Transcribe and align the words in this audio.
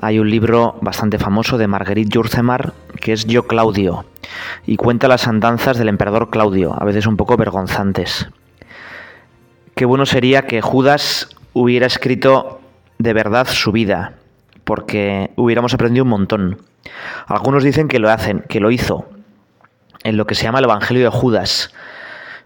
hay 0.00 0.18
un 0.20 0.30
libro 0.30 0.76
bastante 0.80 1.18
famoso 1.18 1.58
de 1.58 1.66
Marguerite 1.66 2.10
jurcemar 2.16 2.72
que 3.00 3.12
es 3.12 3.26
Yo 3.26 3.46
Claudio 3.46 4.04
y 4.66 4.76
cuenta 4.76 5.08
las 5.08 5.26
andanzas 5.26 5.76
del 5.76 5.88
emperador 5.88 6.30
Claudio, 6.30 6.74
a 6.80 6.84
veces 6.84 7.06
un 7.06 7.16
poco 7.16 7.36
vergonzantes. 7.36 8.28
Qué 9.74 9.84
bueno 9.84 10.06
sería 10.06 10.42
que 10.46 10.60
Judas 10.60 11.28
hubiera 11.52 11.86
escrito 11.86 12.60
de 12.98 13.12
verdad 13.12 13.46
su 13.48 13.72
vida, 13.72 14.14
porque 14.64 15.30
hubiéramos 15.36 15.72
aprendido 15.74 16.04
un 16.04 16.10
montón. 16.10 16.58
Algunos 17.26 17.64
dicen 17.64 17.88
que 17.88 17.98
lo 17.98 18.10
hacen, 18.10 18.44
que 18.48 18.60
lo 18.60 18.70
hizo, 18.70 19.08
en 20.04 20.16
lo 20.16 20.26
que 20.26 20.34
se 20.34 20.44
llama 20.44 20.58
el 20.58 20.64
Evangelio 20.64 21.04
de 21.04 21.08
Judas, 21.10 21.72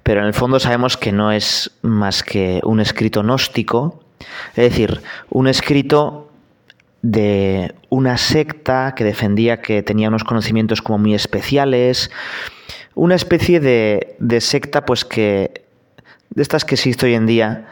pero 0.02 0.20
en 0.20 0.26
el 0.26 0.34
fondo 0.34 0.58
sabemos 0.60 0.96
que 0.96 1.12
no 1.12 1.32
es 1.32 1.70
más 1.82 2.22
que 2.22 2.60
un 2.64 2.80
escrito 2.80 3.22
gnóstico, 3.22 4.00
es 4.50 4.70
decir, 4.72 5.02
un 5.30 5.48
escrito 5.48 6.28
de 7.02 7.74
una 7.90 8.16
secta 8.16 8.94
que 8.94 9.02
defendía 9.04 9.60
que 9.60 9.82
tenía 9.82 10.08
unos 10.08 10.22
conocimientos 10.24 10.80
como 10.82 10.98
muy 10.98 11.14
especiales, 11.14 12.10
una 12.94 13.16
especie 13.16 13.58
de, 13.60 14.14
de 14.20 14.40
secta 14.40 14.84
pues 14.86 15.04
que, 15.04 15.64
de 16.30 16.42
estas 16.42 16.64
que 16.64 16.76
existe 16.76 17.06
hoy 17.06 17.14
en 17.14 17.26
día, 17.26 17.66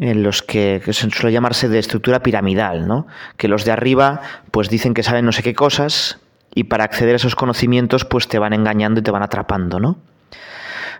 en 0.00 0.22
los 0.22 0.42
que, 0.42 0.80
que, 0.84 0.94
suele 0.94 1.32
llamarse 1.34 1.68
de 1.68 1.78
estructura 1.78 2.22
piramidal, 2.22 2.88
¿no? 2.88 3.06
que 3.36 3.46
los 3.48 3.64
de 3.66 3.72
arriba 3.72 4.22
pues 4.50 4.70
dicen 4.70 4.94
que 4.94 5.02
saben 5.02 5.26
no 5.26 5.32
sé 5.32 5.42
qué 5.42 5.54
cosas 5.54 6.18
y 6.54 6.64
para 6.64 6.84
acceder 6.84 7.12
a 7.14 7.16
esos 7.16 7.36
conocimientos 7.36 8.04
pues 8.06 8.26
te 8.26 8.38
van 8.38 8.54
engañando 8.54 9.00
y 9.00 9.02
te 9.02 9.10
van 9.10 9.22
atrapando. 9.22 9.78
¿no? 9.80 9.98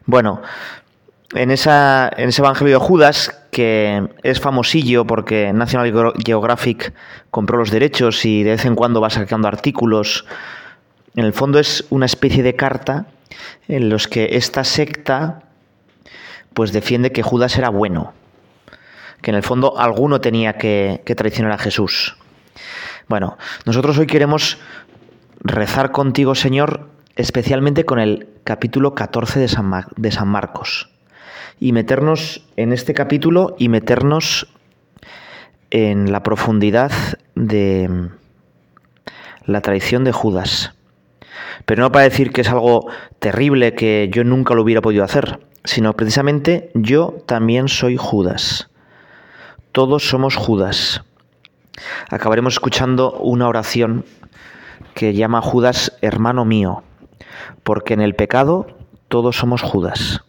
Bueno, 0.05 0.43
en, 1.35 1.51
ese 1.53 1.71
Evangelio 2.43 2.75
de 2.79 2.85
Judas, 2.85 3.37
que 3.53 4.09
es 4.23 4.41
famosillo 4.41 5.07
porque 5.07 5.53
National 5.53 6.13
Geographic 6.25 6.93
compró 7.31 7.59
los 7.59 7.71
derechos 7.71 8.25
y 8.25 8.43
de 8.43 8.51
vez 8.53 8.65
en 8.65 8.75
cuando 8.75 9.01
va 9.01 9.11
sacando 9.11 9.47
artículos, 9.47 10.25
en 11.15 11.25
el 11.25 11.33
fondo 11.33 11.59
es 11.59 11.87
una 11.91 12.07
especie 12.07 12.43
de 12.43 12.57
carta 12.57 13.07
en 13.69 13.89
los 13.91 14.09
que 14.09 14.31
esta 14.33 14.65
secta 14.65 15.43
pues 16.55 16.73
defiende 16.73 17.13
que 17.13 17.23
Judas 17.23 17.57
era 17.59 17.69
bueno, 17.69 18.13
que 19.23 19.31
en 19.31 19.37
el 19.37 19.43
fondo 19.45 19.79
alguno 19.79 20.21
tenía 20.21 20.55
que, 20.59 21.01
traicionar 21.17 21.53
a 21.53 21.59
Jesús. 21.59 22.17
Bueno, 23.09 23.39
nosotros 23.67 23.97
hoy 23.99 24.07
queremos 24.09 24.59
rezar 25.41 25.93
contigo, 25.93 26.35
Señor, 26.35 26.89
especialmente 27.15 27.85
con 27.85 28.01
el 28.01 28.29
capítulo 28.43 28.95
14 28.97 29.39
de 29.41 29.49
San 30.13 30.27
Marcos 30.29 30.91
y 31.61 31.73
meternos 31.73 32.43
en 32.57 32.73
este 32.73 32.95
capítulo 32.95 33.55
y 33.59 33.69
meternos 33.69 34.49
en 35.71 36.11
la 36.11 36.23
profundidad 36.23 36.91
de 37.35 38.09
la 39.45 39.61
traición 39.61 40.03
de 40.03 40.13
Judas. 40.13 40.73
Pero 41.67 41.83
no 41.83 41.93
para 41.93 42.05
decir 42.05 42.33
que 42.33 42.41
es 42.41 42.49
algo 42.49 42.89
terrible 43.19 43.75
que 43.75 44.09
yo 44.11 44.25
nunca 44.25 44.55
lo 44.55 44.63
hubiera 44.63 44.81
podido 44.81 45.05
hacer, 45.05 45.41
sino 45.65 45.93
precisamente 45.95 46.71
yo 46.75 47.15
también 47.27 47.69
soy 47.69 47.99
Judas. 47.99 48.71
Todos 49.73 50.09
somos 50.09 50.37
Judas. 50.37 51.03
Acabaremos 52.09 52.55
escuchando 52.55 53.13
una 53.19 53.47
oración 53.47 54.07
que 54.95 55.13
llama 55.13 55.43
Judas 55.43 55.93
hermano 56.01 56.45
mío, 56.47 56.83
porque 57.63 57.93
en 57.95 58.01
el 58.01 58.15
pecado 58.15 58.67
todos 59.09 59.37
somos 59.37 59.61
Judas. 59.61 60.23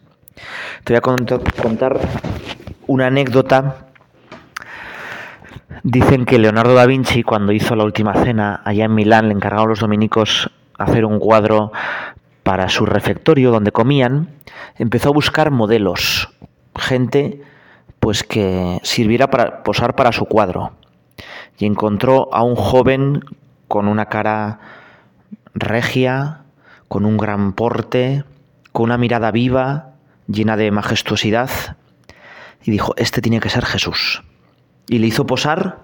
Te 0.84 0.94
voy 0.94 0.98
a 0.98 1.00
contar 1.54 1.96
una 2.88 3.06
anécdota. 3.06 3.86
Dicen 5.84 6.26
que 6.26 6.40
Leonardo 6.40 6.74
da 6.74 6.86
Vinci, 6.86 7.22
cuando 7.22 7.52
hizo 7.52 7.76
la 7.76 7.84
última 7.84 8.14
cena 8.24 8.62
allá 8.64 8.86
en 8.86 8.94
Milán, 8.94 9.28
le 9.28 9.34
encargaron 9.34 9.66
a 9.66 9.70
los 9.70 9.78
dominicos 9.78 10.50
hacer 10.78 11.04
un 11.04 11.20
cuadro 11.20 11.70
para 12.42 12.68
su 12.68 12.84
refectorio 12.84 13.52
donde 13.52 13.70
comían. 13.70 14.30
Empezó 14.76 15.10
a 15.10 15.12
buscar 15.12 15.52
modelos, 15.52 16.28
gente 16.74 17.42
pues 18.00 18.24
que 18.24 18.80
sirviera 18.82 19.30
para 19.30 19.62
posar 19.62 19.94
para 19.94 20.10
su 20.10 20.24
cuadro. 20.24 20.72
Y 21.60 21.66
encontró 21.66 22.28
a 22.32 22.42
un 22.42 22.56
joven 22.56 23.24
con 23.68 23.86
una 23.86 24.06
cara 24.06 24.58
regia, 25.54 26.40
con 26.88 27.04
un 27.04 27.18
gran 27.18 27.52
porte, 27.52 28.24
con 28.72 28.84
una 28.86 28.98
mirada 28.98 29.30
viva, 29.30 29.88
llena 30.28 30.56
de 30.56 30.70
majestuosidad, 30.70 31.50
y 32.64 32.70
dijo, 32.70 32.94
este 32.96 33.20
tiene 33.20 33.40
que 33.40 33.50
ser 33.50 33.64
Jesús. 33.64 34.22
Y 34.88 34.98
le 34.98 35.06
hizo 35.06 35.26
posar 35.26 35.78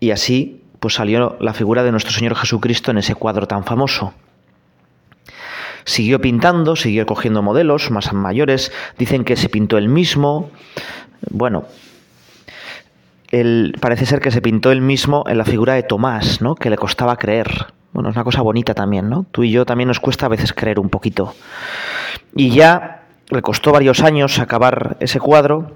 y 0.00 0.10
así 0.10 0.62
pues 0.80 0.94
salió 0.94 1.36
la 1.40 1.54
figura 1.54 1.82
de 1.82 1.90
nuestro 1.90 2.12
Señor 2.12 2.36
Jesucristo 2.36 2.90
en 2.90 2.98
ese 2.98 3.14
cuadro 3.14 3.48
tan 3.48 3.64
famoso. 3.64 4.12
Siguió 5.84 6.20
pintando, 6.20 6.76
siguió 6.76 7.04
cogiendo 7.06 7.42
modelos 7.42 7.90
más 7.90 8.12
mayores, 8.12 8.70
dicen 8.98 9.24
que 9.24 9.36
se 9.36 9.48
pintó 9.48 9.76
él 9.78 9.88
mismo. 9.88 10.50
Bueno, 11.30 11.64
parece 13.80 14.06
ser 14.06 14.20
que 14.20 14.30
se 14.30 14.42
pintó 14.42 14.70
él 14.70 14.82
mismo 14.82 15.24
en 15.26 15.38
la 15.38 15.44
figura 15.44 15.74
de 15.74 15.82
Tomás, 15.82 16.40
¿no? 16.42 16.54
que 16.54 16.70
le 16.70 16.76
costaba 16.76 17.16
creer. 17.16 17.68
Bueno, 17.92 18.10
es 18.10 18.16
una 18.16 18.24
cosa 18.24 18.42
bonita 18.42 18.74
también, 18.74 19.08
¿no? 19.08 19.24
Tú 19.32 19.42
y 19.44 19.50
yo 19.50 19.64
también 19.64 19.88
nos 19.88 19.98
cuesta 19.98 20.26
a 20.26 20.28
veces 20.28 20.52
creer 20.52 20.78
un 20.78 20.90
poquito. 20.90 21.34
Y 22.36 22.50
ya 22.50 22.97
le 23.30 23.42
costó 23.42 23.72
varios 23.72 24.02
años 24.02 24.38
acabar 24.38 24.96
ese 25.00 25.20
cuadro 25.20 25.72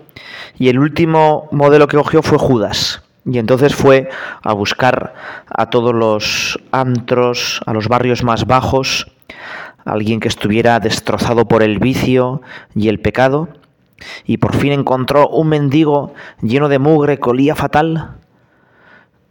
y 0.59 0.69
el 0.69 0.79
último 0.79 1.49
modelo 1.53 1.87
que 1.87 1.97
cogió 1.99 2.23
fue 2.23 2.39
Judas. 2.39 3.03
Y 3.25 3.39
entonces 3.39 3.75
fue 3.75 4.09
a 4.43 4.53
buscar 4.53 5.15
a 5.49 5.71
todos 5.71 5.95
los 5.95 6.59
antros, 6.73 7.61
a 7.67 7.73
los 7.73 7.87
barrios 7.89 8.25
más 8.25 8.47
bajos, 8.47 9.13
alguien 9.85 10.19
que 10.19 10.27
estuviera 10.29 10.81
destrozado 10.81 11.47
por 11.47 11.63
el 11.63 11.79
vicio 11.79 12.43
y 12.75 12.89
el 12.89 12.99
pecado, 13.01 13.49
y 14.25 14.39
por 14.39 14.57
fin 14.57 14.73
encontró 14.73 15.29
un 15.29 15.49
mendigo 15.49 16.13
lleno 16.41 16.69
de 16.69 16.81
mugre, 16.81 17.21
colía 17.21 17.55
fatal, 17.55 18.17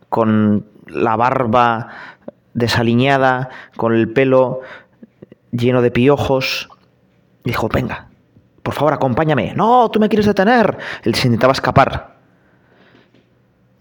con 0.08 0.66
la 0.88 1.18
barba 1.18 1.90
desaliñada, 2.54 3.50
con 3.76 3.94
el 3.94 4.10
pelo 4.10 4.62
lleno 5.52 5.82
de 5.82 5.92
piojos. 5.92 6.70
Dijo, 7.44 7.68
venga, 7.68 8.08
por 8.64 8.74
favor, 8.74 8.94
acompáñame. 8.94 9.54
No, 9.56 9.90
tú 9.92 10.00
me 10.00 10.10
quieres 10.10 10.26
detener. 10.26 10.78
Él 11.04 11.16
se 11.16 11.28
intentaba 11.28 11.54
escapar. 11.54 12.18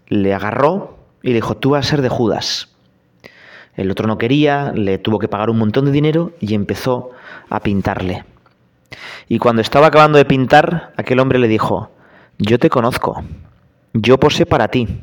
Le 0.07 0.33
agarró 0.33 0.97
y 1.21 1.29
le 1.29 1.35
dijo, 1.35 1.55
tú 1.57 1.71
vas 1.71 1.85
a 1.85 1.89
ser 1.89 2.01
de 2.01 2.09
Judas. 2.09 2.69
El 3.75 3.91
otro 3.91 4.07
no 4.07 4.17
quería, 4.17 4.71
le 4.75 4.97
tuvo 4.97 5.19
que 5.19 5.27
pagar 5.27 5.49
un 5.49 5.57
montón 5.57 5.85
de 5.85 5.91
dinero 5.91 6.31
y 6.39 6.55
empezó 6.55 7.11
a 7.49 7.61
pintarle. 7.61 8.25
Y 9.29 9.37
cuando 9.39 9.61
estaba 9.61 9.87
acabando 9.87 10.17
de 10.17 10.25
pintar, 10.25 10.91
aquel 10.97 11.19
hombre 11.19 11.39
le 11.39 11.47
dijo, 11.47 11.91
yo 12.37 12.59
te 12.59 12.69
conozco, 12.69 13.23
yo 13.93 14.19
posé 14.19 14.45
para 14.45 14.67
ti. 14.67 15.01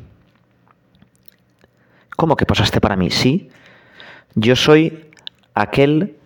¿Cómo 2.15 2.35
que 2.35 2.45
posaste 2.45 2.79
para 2.79 2.95
mí? 2.95 3.09
Sí, 3.09 3.49
yo 4.35 4.55
soy 4.55 5.09
aquel 5.55 6.17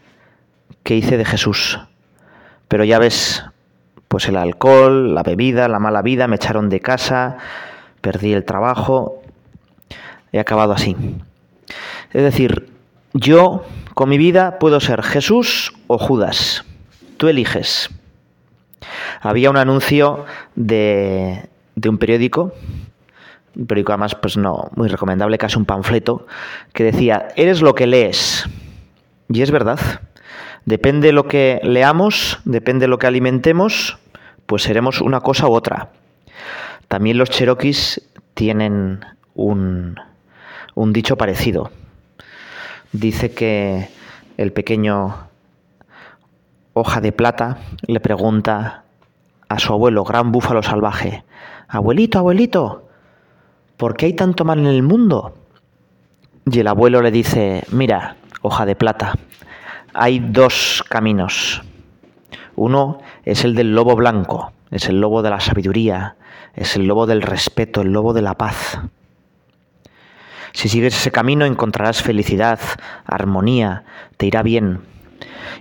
que 0.84 0.96
hice 0.96 1.16
de 1.18 1.24
Jesús. 1.24 1.80
Pero 2.74 2.86
ya 2.86 2.98
ves, 2.98 3.46
pues 4.08 4.28
el 4.30 4.36
alcohol, 4.36 5.14
la 5.14 5.22
bebida, 5.22 5.68
la 5.68 5.78
mala 5.78 6.02
vida, 6.02 6.28
me 6.28 6.38
echaron 6.38 6.70
de 6.70 6.80
casa, 6.80 7.38
perdí 8.02 8.34
el 8.34 8.46
trabajo, 8.46 9.22
he 10.32 10.40
acabado 10.40 10.74
así. 10.74 10.96
Es 12.14 12.24
decir, 12.24 12.72
yo 13.14 13.64
con 13.94 14.10
mi 14.10 14.18
vida 14.18 14.58
puedo 14.58 14.80
ser 14.80 15.04
Jesús 15.04 15.74
o 15.86 16.00
Judas. 16.00 16.64
Tú 17.18 17.28
eliges. 17.28 17.92
Había 19.22 19.52
un 19.52 19.58
anuncio 19.58 20.26
de, 20.56 21.48
de 21.76 21.90
un 21.90 22.00
periódico, 22.00 22.54
un 23.56 23.68
periódico 23.68 23.92
además 23.92 24.16
pues 24.16 24.36
no 24.36 24.72
muy 24.76 24.88
recomendable, 24.90 25.38
casi 25.38 25.60
un 25.60 25.66
panfleto, 25.66 26.26
que 26.74 26.86
decía, 26.86 27.28
eres 27.36 27.62
lo 27.62 27.76
que 27.76 27.86
lees. 27.86 28.48
Y 29.30 29.44
es 29.44 29.52
verdad. 29.52 29.78
Depende 30.66 31.12
lo 31.12 31.28
que 31.28 31.60
leamos, 31.64 32.40
depende 32.46 32.88
lo 32.88 32.98
que 32.98 33.08
alimentemos, 33.08 33.98
pues 34.46 34.64
seremos 34.64 35.02
una 35.02 35.20
cosa 35.20 35.48
u 35.50 35.54
otra. 35.54 35.90
También 36.88 37.18
los 37.18 37.30
cheroquis 37.30 38.02
tienen 38.34 39.04
un, 39.36 39.98
un 40.76 40.94
dicho 40.94 41.18
parecido. 41.18 41.70
Dice 42.94 43.32
que 43.32 43.90
el 44.38 44.54
pequeño 44.54 45.28
hoja 46.74 47.02
de 47.02 47.12
plata 47.12 47.58
le 47.86 48.00
pregunta 48.00 48.84
a 49.50 49.60
su 49.60 49.74
abuelo, 49.74 50.04
gran 50.06 50.32
búfalo 50.32 50.64
salvaje, 50.64 51.24
abuelito, 51.68 52.20
abuelito, 52.20 52.88
¿por 53.76 53.98
qué 53.98 54.06
hay 54.08 54.14
tanto 54.14 54.46
mal 54.46 54.60
en 54.60 54.68
el 54.68 54.82
mundo? 54.82 55.36
Y 56.50 56.60
el 56.60 56.68
abuelo 56.68 57.02
le 57.02 57.12
dice, 57.12 57.64
mira, 57.72 58.16
hoja 58.42 58.66
de 58.66 58.76
plata, 58.76 59.14
hay 59.94 60.20
dos 60.20 60.84
caminos. 60.90 61.62
Uno 62.56 63.00
es 63.26 63.44
el 63.46 63.56
del 63.56 63.74
lobo 63.74 63.96
blanco, 63.96 64.52
es 64.72 64.90
el 64.90 65.00
lobo 65.00 65.22
de 65.22 65.30
la 65.30 65.40
sabiduría, 65.40 66.16
es 66.56 66.76
el 66.76 66.88
lobo 66.88 67.06
del 67.06 67.22
respeto, 67.22 67.82
el 67.82 67.94
lobo 67.94 68.14
de 68.14 68.22
la 68.22 68.36
paz. 68.36 68.80
Si 70.54 70.70
sigues 70.70 70.96
ese 70.96 71.12
camino 71.12 71.46
encontrarás 71.46 72.02
felicidad, 72.04 72.60
armonía, 73.06 73.84
te 74.18 74.28
irá 74.28 74.44
bien. 74.44 74.82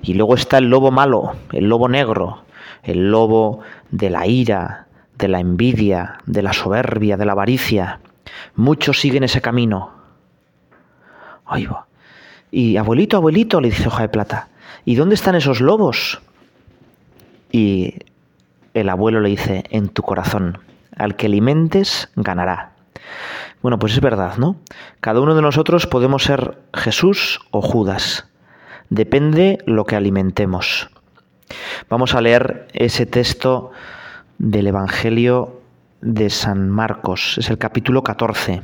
Y 0.03 0.15
luego 0.15 0.35
está 0.35 0.59
el 0.59 0.69
lobo 0.69 0.91
malo, 0.91 1.35
el 1.53 1.67
lobo 1.69 1.89
negro, 1.89 2.43
el 2.83 3.11
lobo 3.11 3.61
de 3.91 4.11
la 4.11 4.27
ira, 4.27 4.87
de 5.17 5.29
la 5.29 5.41
envidia, 5.41 6.19
de 6.27 6.43
la 6.43 6.53
soberbia, 6.53 7.17
de 7.17 7.25
la 7.25 7.33
avaricia. 7.33 8.01
Muchos 8.55 9.01
siguen 9.01 9.25
ese 9.25 9.41
camino. 9.41 9.91
va. 11.49 11.87
Y 12.53 12.77
abuelito, 12.77 13.17
abuelito, 13.17 13.61
le 13.63 13.71
dice 13.71 13.89
hoja 13.89 14.03
de 14.03 14.09
plata, 14.11 14.49
¿y 14.85 14.95
dónde 14.95 15.15
están 15.15 15.35
esos 15.35 15.63
lobos? 15.63 16.21
Y 17.51 17.95
el 18.75 18.91
abuelo 18.91 19.21
le 19.21 19.31
dice, 19.31 19.65
en 19.71 19.89
tu 19.89 20.03
corazón, 20.03 20.59
al 20.95 21.17
que 21.17 21.27
alimentes 21.27 22.11
ganará. 22.15 22.73
Bueno, 23.63 23.79
pues 23.79 23.95
es 23.95 24.01
verdad, 24.03 24.37
¿no? 24.37 24.57
Cada 25.01 25.21
uno 25.21 25.35
de 25.35 25.41
nosotros 25.41 25.87
podemos 25.87 26.25
ser 26.25 26.59
Jesús 26.75 27.41
o 27.53 27.63
Judas. 27.63 28.27
Depende 28.91 29.59
lo 29.67 29.87
que 29.87 29.97
alimentemos. 29.97 30.91
Vamos 31.89 32.15
a 32.15 32.21
leer 32.21 32.69
ese 32.75 33.07
texto 33.07 33.71
del 34.37 34.67
Evangelio 34.67 35.59
de 36.03 36.29
San 36.29 36.69
Marcos, 36.69 37.37
es 37.39 37.49
el 37.49 37.57
capítulo 37.57 38.03
14. 38.03 38.61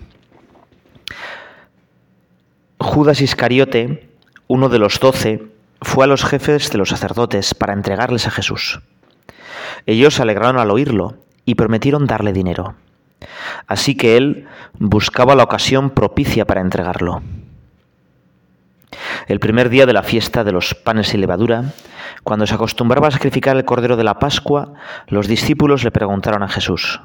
Judas 2.81 3.21
Iscariote, 3.21 4.09
uno 4.47 4.69
de 4.69 4.79
los 4.79 5.01
doce, 5.01 5.43
fue 5.83 6.05
a 6.05 6.07
los 6.09 6.25
jefes 6.25 6.71
de 6.71 6.79
los 6.79 6.91
sacerdotes 6.91 7.53
para 7.55 7.73
entregarles 7.73 8.27
a 8.29 8.31
Jesús. 8.31 8.81
Ellos 9.87 10.15
se 10.15 10.23
alegraron 10.23 10.59
al 10.61 10.71
oírlo 10.71 11.17
y 11.45 11.57
prometieron 11.57 12.07
darle 12.07 12.33
dinero. 12.33 12.75
Así 13.67 13.97
que 13.97 14.17
él 14.17 14.47
buscaba 14.79 15.35
la 15.35 15.43
ocasión 15.43 15.91
propicia 15.91 16.47
para 16.47 16.61
entregarlo. 16.61 17.21
El 19.27 19.41
primer 19.41 19.71
día 19.71 19.85
de 19.85 19.93
la 19.93 20.05
fiesta 20.05 20.45
de 20.45 20.53
los 20.53 20.75
panes 20.75 21.13
y 21.15 21.19
levadura, 21.19 21.73
cuando 22.23 22.47
se 22.47 22.55
acostumbraba 22.55 23.09
a 23.09 23.13
sacrificar 23.13 23.57
el 23.57 23.65
cordero 23.65 23.97
de 23.97 24.05
la 24.05 24.21
Pascua, 24.21 24.75
los 25.09 25.27
discípulos 25.27 25.83
le 25.83 25.91
preguntaron 25.91 26.45
a 26.45 26.49
Jesús, 26.49 27.01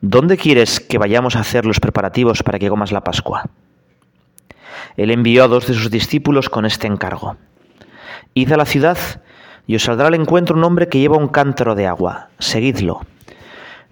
¿Dónde 0.00 0.36
quieres 0.36 0.80
que 0.80 0.98
vayamos 0.98 1.36
a 1.36 1.40
hacer 1.40 1.64
los 1.64 1.78
preparativos 1.78 2.42
para 2.42 2.58
que 2.58 2.68
comas 2.68 2.90
la 2.90 3.04
Pascua? 3.04 3.46
Él 5.00 5.10
envió 5.12 5.44
a 5.44 5.48
dos 5.48 5.66
de 5.66 5.72
sus 5.72 5.90
discípulos 5.90 6.50
con 6.50 6.66
este 6.66 6.86
encargo. 6.86 7.38
Id 8.34 8.52
a 8.52 8.58
la 8.58 8.66
ciudad 8.68 8.98
y 9.66 9.76
os 9.76 9.84
saldrá 9.84 10.08
al 10.08 10.14
encuentro 10.14 10.54
un 10.54 10.62
hombre 10.62 10.88
que 10.90 10.98
lleva 10.98 11.16
un 11.16 11.28
cántaro 11.28 11.74
de 11.74 11.86
agua. 11.86 12.28
Seguidlo. 12.38 13.00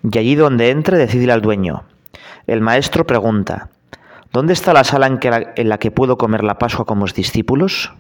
Y 0.04 0.18
allí 0.18 0.34
donde 0.34 0.68
entre, 0.68 0.98
decidle 0.98 1.32
al 1.32 1.40
dueño. 1.40 1.84
El 2.46 2.60
maestro 2.60 3.06
pregunta, 3.06 3.70
¿dónde 4.34 4.52
está 4.52 4.74
la 4.74 4.84
sala 4.84 5.06
en, 5.06 5.18
la, 5.70 5.78
que 5.78 5.90
puedo 5.90 6.18
comer 6.18 6.44
la 6.44 6.58
Pascua 6.58 6.84
con 6.84 7.00
mis 7.00 7.14
discípulos? 7.14 7.90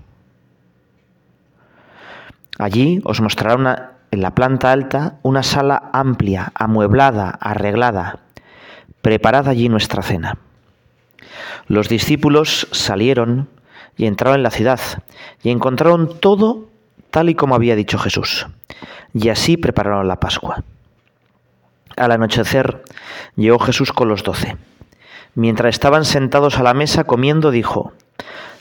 Allí 2.58 3.00
os 3.04 3.22
mostrará 3.22 3.92
en 4.10 4.20
la 4.20 4.34
planta 4.34 4.70
alta 4.70 5.14
una 5.22 5.42
sala 5.42 5.88
amplia, 5.94 6.52
amueblada, 6.54 7.30
arreglada. 7.40 8.18
Preparad 9.00 9.48
allí 9.48 9.70
nuestra 9.70 10.02
cena. 10.02 10.36
Los 11.66 11.88
discípulos 11.88 12.68
salieron 12.70 13.48
y 13.96 14.06
entraron 14.06 14.36
en 14.36 14.42
la 14.42 14.50
ciudad 14.50 14.80
y 15.42 15.50
encontraron 15.50 16.18
todo 16.20 16.68
tal 17.10 17.28
y 17.28 17.34
como 17.34 17.54
había 17.54 17.76
dicho 17.76 17.98
Jesús. 17.98 18.46
Y 19.14 19.28
así 19.28 19.56
prepararon 19.56 20.08
la 20.08 20.20
Pascua. 20.20 20.62
Al 21.96 22.12
anochecer 22.12 22.82
llegó 23.36 23.58
Jesús 23.58 23.92
con 23.92 24.08
los 24.08 24.22
doce. 24.22 24.56
Mientras 25.34 25.74
estaban 25.74 26.04
sentados 26.04 26.58
a 26.58 26.62
la 26.62 26.74
mesa 26.74 27.04
comiendo, 27.04 27.50
dijo, 27.50 27.92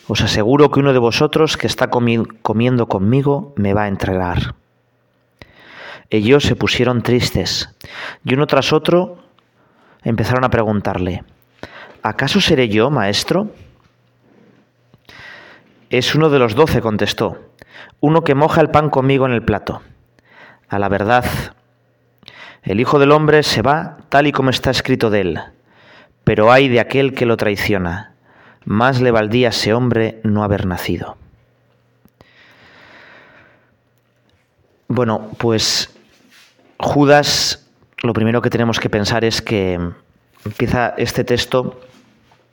Os 0.08 0.22
aseguro 0.22 0.72
que 0.72 0.80
uno 0.80 0.94
de 0.94 1.00
vosotros 1.00 1.58
que 1.58 1.68
está 1.68 1.90
comiendo 1.90 2.88
conmigo 2.88 3.54
me 3.58 3.74
va 3.74 3.84
a 3.84 3.88
entregar. 3.90 4.56
Ellos 6.10 6.44
se 6.46 6.56
pusieron 6.56 7.04
tristes 7.04 7.70
y 8.24 8.34
uno 8.34 8.48
tras 8.48 8.72
otro 8.72 9.18
empezaron 10.06 10.46
a 10.46 10.50
preguntarle, 10.50 11.24
¿Acaso 12.02 12.40
seré 12.42 12.70
yo, 12.70 12.90
maestro? 12.90 13.50
Es 15.90 16.14
uno 16.16 16.30
de 16.30 16.40
los 16.40 16.54
doce, 16.54 16.82
contestó, 16.82 17.42
uno 18.02 18.24
que 18.24 18.36
moja 18.36 18.62
el 18.62 18.70
pan 18.70 18.90
conmigo 18.90 19.26
en 19.26 19.34
el 19.34 19.44
plato. 19.44 19.82
A 20.70 20.80
la 20.80 20.90
verdad, 20.90 21.26
el 22.64 22.80
Hijo 22.80 23.00
del 23.00 23.12
Hombre 23.12 23.42
se 23.44 23.62
va 23.62 23.98
tal 24.10 24.28
y 24.28 24.32
como 24.32 24.50
está 24.50 24.70
escrito 24.70 25.10
de 25.10 25.22
él, 25.22 25.40
pero 26.24 26.52
hay 26.52 26.68
de 26.68 26.80
aquel 26.82 27.14
que 27.14 27.26
lo 27.26 27.38
traiciona. 27.38 28.14
Más 28.66 29.00
le 29.02 29.12
valdía 29.12 29.48
a 29.48 29.52
ese 29.52 29.74
hombre 29.74 30.20
no 30.24 30.44
haber 30.44 30.66
nacido. 30.66 31.16
Bueno, 34.90 35.32
pues 35.38 35.90
Judas, 36.78 37.66
lo 38.04 38.12
primero 38.12 38.42
que 38.42 38.50
tenemos 38.50 38.80
que 38.82 38.90
pensar 38.90 39.24
es 39.24 39.42
que 39.42 39.80
empieza 40.44 40.94
este 40.98 41.24
texto 41.24 41.80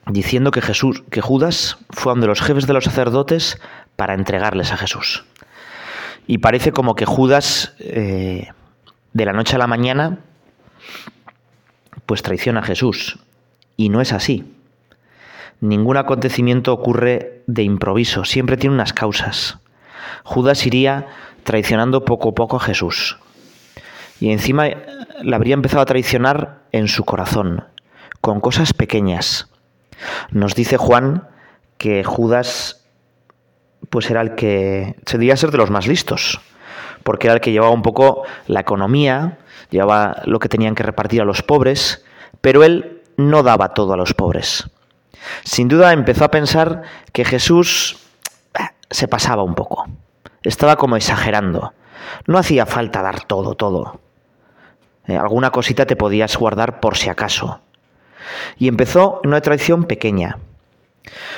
diciendo 0.07 0.51
que 0.51 0.61
Jesús, 0.61 1.03
que 1.11 1.21
Judas 1.21 1.79
fue 1.91 2.13
uno 2.13 2.23
de 2.23 2.29
los 2.29 2.41
jefes 2.41 2.67
de 2.67 2.73
los 2.73 2.85
sacerdotes 2.85 3.61
para 3.97 4.15
entregarles 4.15 4.73
a 4.73 4.77
Jesús. 4.77 5.25
Y 6.27 6.39
parece 6.39 6.73
como 6.73 6.95
que 6.95 7.07
Judas, 7.07 7.75
eh, 7.81 8.49
de 9.13 9.25
la 9.25 9.33
noche 9.33 9.57
a 9.57 9.59
la 9.59 9.67
mañana, 9.67 10.19
pues 12.07 12.23
traiciona 12.23 12.61
a 12.61 12.65
Jesús. 12.65 13.19
Y 13.77 13.89
no 13.89 14.01
es 14.01 14.13
así. 14.13 14.53
Ningún 15.61 15.97
acontecimiento 15.97 16.73
ocurre 16.73 17.43
de 17.47 17.63
improviso, 17.63 18.25
siempre 18.25 18.57
tiene 18.57 18.75
unas 18.75 18.93
causas. 18.93 19.59
Judas 20.23 20.67
iría 20.67 21.07
traicionando 21.45 22.05
poco 22.05 22.31
a 22.31 22.35
poco 22.35 22.57
a 22.57 22.61
Jesús. 22.61 23.19
Y 24.21 24.31
encima 24.31 24.67
la 25.23 25.37
habría 25.37 25.55
empezado 25.55 25.83
a 25.83 25.87
traicionar 25.87 26.61
en 26.73 26.89
su 26.89 27.05
corazón, 27.05 27.65
con 28.21 28.41
cosas 28.41 28.73
pequeñas, 28.73 29.49
nos 30.31 30.55
dice 30.55 30.77
Juan 30.77 31.29
que 31.79 32.05
Judas 32.05 32.85
pues 33.91 34.11
era 34.11 34.21
el 34.23 34.35
que 34.35 34.97
se 35.07 35.37
ser 35.37 35.51
de 35.51 35.59
los 35.59 35.71
más 35.71 35.87
listos, 35.87 36.41
porque 37.03 37.27
era 37.27 37.35
el 37.35 37.41
que 37.41 37.53
llevaba 37.53 37.73
un 37.73 37.83
poco 37.83 38.23
la 38.47 38.61
economía, 38.61 39.39
llevaba 39.71 40.23
lo 40.25 40.39
que 40.39 40.49
tenían 40.49 40.75
que 40.75 40.83
repartir 40.83 41.21
a 41.21 41.25
los 41.25 41.43
pobres, 41.43 42.05
pero 42.41 42.65
él 42.65 43.03
no 43.17 43.43
daba 43.43 43.75
todo 43.75 43.93
a 43.93 43.97
los 43.97 44.15
pobres. 44.15 44.69
Sin 45.45 45.69
duda 45.69 45.93
empezó 45.93 46.25
a 46.25 46.31
pensar 46.31 46.83
que 47.13 47.25
Jesús 47.25 47.99
eh, 48.59 48.63
se 48.91 49.07
pasaba 49.07 49.43
un 49.43 49.55
poco, 49.55 49.85
estaba 50.43 50.77
como 50.77 50.97
exagerando, 50.97 51.75
no 52.27 52.39
hacía 52.39 52.67
falta 52.67 53.03
dar 53.03 53.25
todo, 53.25 53.55
todo. 53.55 54.01
Eh, 55.07 55.17
alguna 55.17 55.51
cosita 55.51 55.85
te 55.87 55.97
podías 55.97 56.37
guardar 56.39 56.81
por 56.81 56.97
si 56.97 57.11
acaso, 57.11 57.61
y 58.59 58.69
empezó 58.69 59.21
en 59.23 59.29
una 59.29 59.41
traición 59.41 59.85
pequeña. 59.85 60.39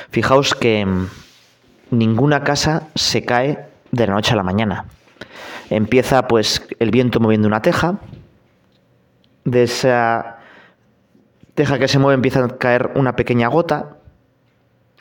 Fijaos 0.09 0.55
que 0.55 0.85
ninguna 1.91 2.43
casa 2.43 2.87
se 2.95 3.23
cae 3.25 3.65
de 3.91 4.07
la 4.07 4.13
noche 4.13 4.33
a 4.33 4.37
la 4.37 4.43
mañana. 4.43 4.85
Empieza 5.69 6.27
pues 6.27 6.65
el 6.79 6.91
viento 6.91 7.19
moviendo 7.19 7.47
una 7.47 7.61
teja. 7.61 7.95
De 9.43 9.63
esa 9.63 10.37
teja 11.55 11.79
que 11.79 11.87
se 11.87 11.99
mueve 11.99 12.15
empieza 12.15 12.43
a 12.43 12.47
caer 12.49 12.91
una 12.95 13.15
pequeña 13.15 13.47
gota, 13.47 13.97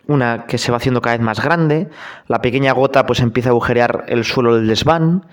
una 0.07 0.47
que 0.47 0.57
se 0.59 0.71
va 0.71 0.79
haciendo 0.79 1.01
cada 1.03 1.17
vez 1.17 1.25
más 1.25 1.41
grande. 1.43 1.89
La 2.29 2.41
pequeña 2.43 2.73
gota 2.73 3.07
pues 3.07 3.21
empieza 3.21 3.51
a 3.51 3.53
agujerear 3.53 4.05
el 4.09 4.25
suelo 4.25 4.55
del 4.57 4.67
desván. 4.69 5.27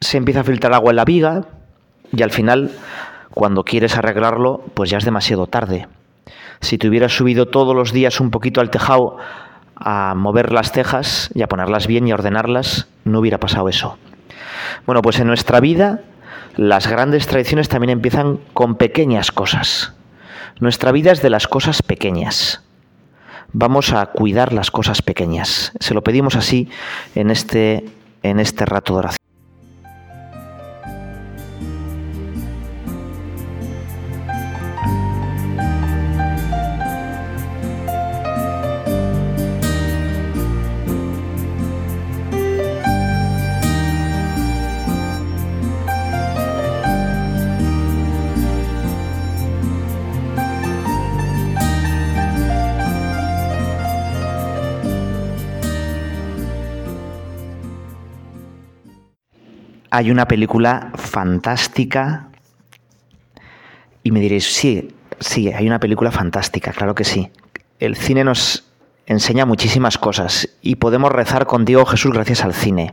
Se 0.00 0.16
empieza 0.16 0.40
a 0.40 0.44
filtrar 0.44 0.72
agua 0.72 0.90
en 0.92 0.96
la 0.96 1.04
viga 1.04 1.44
y 2.12 2.22
al 2.22 2.30
final 2.30 2.72
cuando 3.32 3.62
quieres 3.64 3.96
arreglarlo, 3.96 4.60
pues 4.74 4.90
ya 4.90 4.98
es 4.98 5.04
demasiado 5.04 5.46
tarde. 5.46 5.86
Si 6.60 6.78
te 6.78 6.88
hubieras 6.88 7.14
subido 7.16 7.46
todos 7.48 7.74
los 7.76 7.92
días 7.92 8.20
un 8.20 8.30
poquito 8.30 8.60
al 8.60 8.70
tejado 8.70 9.18
a 9.76 10.14
mover 10.14 10.52
las 10.52 10.72
cejas 10.72 11.30
y 11.34 11.42
a 11.42 11.46
ponerlas 11.46 11.86
bien 11.86 12.06
y 12.06 12.10
a 12.10 12.14
ordenarlas, 12.14 12.88
no 13.04 13.20
hubiera 13.20 13.38
pasado 13.38 13.68
eso. 13.68 13.96
Bueno, 14.84 15.00
pues 15.00 15.20
en 15.20 15.28
nuestra 15.28 15.60
vida 15.60 16.00
las 16.56 16.88
grandes 16.88 17.26
tradiciones 17.28 17.68
también 17.68 17.90
empiezan 17.90 18.40
con 18.52 18.74
pequeñas 18.74 19.30
cosas. 19.32 19.94
Nuestra 20.58 20.92
vida 20.92 21.12
es 21.12 21.22
de 21.22 21.30
las 21.30 21.46
cosas 21.48 21.82
pequeñas. 21.82 22.62
Vamos 23.52 23.92
a 23.92 24.06
cuidar 24.06 24.52
las 24.52 24.70
cosas 24.70 25.00
pequeñas. 25.02 25.72
Se 25.80 25.94
lo 25.94 26.02
pedimos 26.02 26.34
así 26.36 26.68
en 27.14 27.30
este, 27.30 27.86
en 28.22 28.40
este 28.40 28.66
rato 28.66 28.92
de 28.94 28.98
oración. 28.98 29.29
hay 59.90 60.10
una 60.10 60.26
película 60.28 60.92
fantástica 60.94 62.28
y 64.02 64.12
me 64.12 64.20
diréis, 64.20 64.52
sí, 64.54 64.94
sí, 65.18 65.52
hay 65.52 65.66
una 65.66 65.80
película 65.80 66.10
fantástica, 66.12 66.72
claro 66.72 66.94
que 66.94 67.04
sí. 67.04 67.30
El 67.80 67.96
cine 67.96 68.22
nos 68.24 68.64
enseña 69.06 69.44
muchísimas 69.46 69.98
cosas 69.98 70.48
y 70.62 70.76
podemos 70.76 71.10
rezar 71.10 71.46
con 71.46 71.64
Dios 71.64 71.90
Jesús 71.90 72.12
gracias 72.12 72.44
al 72.44 72.54
cine. 72.54 72.92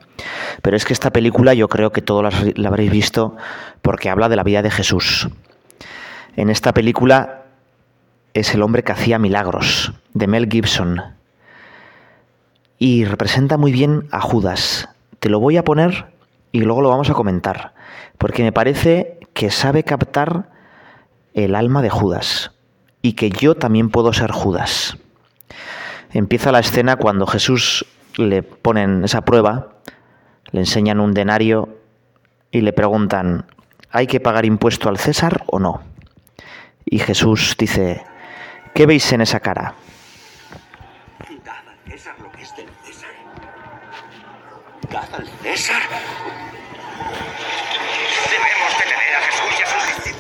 Pero 0.64 0.76
es 0.76 0.86
que 0.86 0.94
esta 0.94 1.12
película 1.12 1.54
yo 1.54 1.68
creo 1.70 1.92
que 1.92 2.02
todos 2.02 2.34
la 2.58 2.68
habréis 2.68 2.92
visto 2.92 3.38
porque 3.82 4.10
habla 4.10 4.28
de 4.28 4.36
la 4.36 4.44
vida 4.44 4.64
de 4.64 4.72
Jesús. 4.72 5.30
En 6.36 6.50
esta 6.50 6.74
película 6.74 7.44
es 8.34 8.54
el 8.56 8.64
hombre 8.64 8.84
que 8.84 8.92
hacía 8.92 9.20
milagros, 9.20 9.94
de 10.14 10.28
Mel 10.28 10.50
Gibson. 10.50 11.00
Y 12.80 13.06
representa 13.06 13.58
muy 13.58 13.72
bien 13.72 14.08
a 14.12 14.20
Judas. 14.20 14.90
Te 15.20 15.30
lo 15.30 15.40
voy 15.40 15.58
a 15.58 15.64
poner 15.64 16.08
y 16.58 16.62
luego 16.62 16.82
lo 16.82 16.90
vamos 16.90 17.08
a 17.12 17.14
comentar, 17.14 17.74
porque 18.18 18.42
me 18.42 18.52
parece 18.52 19.20
que 19.36 19.52
sabe 19.52 19.84
captar 19.84 20.50
el 21.36 21.54
alma 21.54 21.84
de 21.84 21.92
Judas 21.92 22.52
y 23.04 23.14
que 23.14 23.30
yo 23.30 23.54
también 23.54 23.92
puedo 23.92 24.12
ser 24.12 24.32
Judas. 24.32 24.98
Empieza 26.14 26.52
la 26.52 26.58
escena 26.62 26.96
cuando 26.96 27.28
Jesús 27.28 27.86
le 28.18 28.42
ponen 28.42 29.04
esa 29.04 29.22
prueba, 29.22 29.74
le 30.52 30.62
enseñan 30.62 31.00
un 31.00 31.14
denario 31.14 31.78
y 32.50 32.62
le 32.62 32.74
preguntan, 32.74 33.46
¿hay 33.92 34.08
que 34.08 34.20
pagar 34.20 34.44
impuesto 34.46 34.90
al 34.90 34.98
César 34.98 35.44
o 35.46 35.60
no? 35.60 35.84
Y 36.86 36.98
Jesús 36.98 37.54
dice, 37.56 38.04
¿qué 38.74 38.88
veis 38.88 39.14
en 39.14 39.22
esa 39.22 39.42
cara? 39.42 39.76
César 41.86 42.16
lo 42.20 42.32
que 42.32 42.42
es 42.42 42.56
del 42.58 42.66
César. 42.84 43.12
César 45.44 45.82
Debemos 47.08 48.78
detener 48.78 49.16
a 49.16 49.22
Jesús 49.22 49.60
y 49.60 50.04
a 50.12 50.14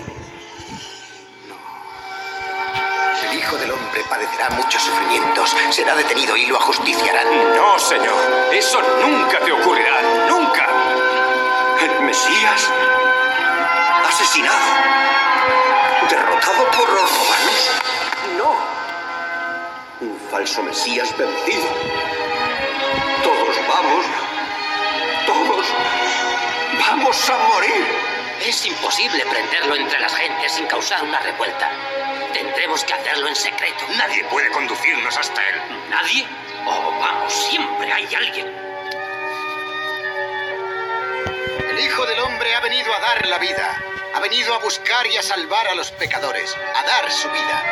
No. 1.49 3.29
El 3.31 3.37
Hijo 3.37 3.57
del 3.57 3.71
Hombre 3.71 4.01
padecerá 4.09 4.49
muchos 4.51 4.81
sufrimientos, 4.81 5.53
será 5.71 5.95
detenido 5.95 6.35
y 6.37 6.45
lo 6.45 6.57
ajusticiarán. 6.57 7.55
No, 7.55 7.77
Señor, 7.79 8.53
eso 8.53 8.81
nunca 9.01 9.39
te 9.39 9.51
ocurrirá, 9.51 10.01
nunca. 10.29 10.65
El 11.83 12.03
Mesías 12.05 12.71
asesinado, 14.07 14.65
derrotado 16.09 16.71
por 16.71 16.89
los 16.89 17.01
romanos. 17.17 17.69
No, 18.37 20.07
un 20.07 20.17
falso 20.31 20.63
Mesías 20.63 21.09
vencido. 21.17 21.67
Todos 23.23 23.55
vamos, 23.67 24.05
todos 25.25 25.67
¡Vamos 26.79 27.29
a 27.29 27.37
morir! 27.53 27.85
Es 28.47 28.65
imposible 28.65 29.25
prenderlo 29.25 29.75
entre 29.75 29.99
las 29.99 30.13
gentes 30.15 30.51
sin 30.51 30.67
causar 30.67 31.03
una 31.03 31.17
revuelta. 31.19 31.69
Tendremos 32.33 32.83
que 32.83 32.93
hacerlo 32.93 33.27
en 33.27 33.35
secreto. 33.35 33.85
Nadie 33.97 34.23
puede 34.25 34.49
conducirnos 34.51 35.17
hasta 35.17 35.41
él. 35.49 35.55
¿Nadie? 35.89 36.25
Oh, 36.65 36.99
vamos, 36.99 37.33
siempre 37.49 37.91
hay 37.91 38.13
alguien. 38.13 38.47
El 41.69 41.79
Hijo 41.79 42.05
del 42.05 42.19
Hombre 42.19 42.55
ha 42.55 42.59
venido 42.61 42.93
a 42.93 42.99
dar 42.99 43.25
la 43.27 43.37
vida. 43.39 43.81
Ha 44.15 44.19
venido 44.19 44.53
a 44.53 44.59
buscar 44.59 45.05
y 45.07 45.17
a 45.17 45.21
salvar 45.23 45.67
a 45.67 45.75
los 45.75 45.91
pecadores. 45.91 46.55
A 46.75 46.83
dar 46.83 47.11
su 47.11 47.29
vida. 47.31 47.71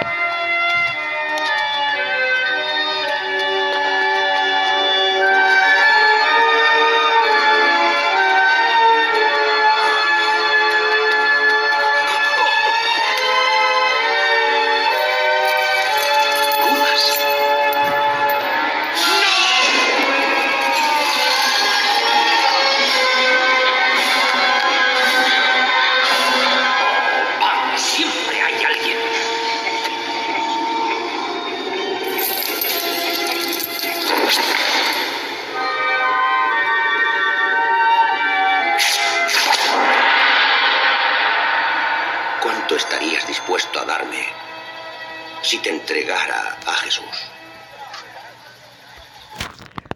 si 45.45 45.59
te 45.59 45.69
entregara 45.69 46.57
a 46.67 46.73
Jesús. 46.77 47.29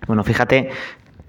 Bueno, 0.06 0.24
fíjate, 0.24 0.70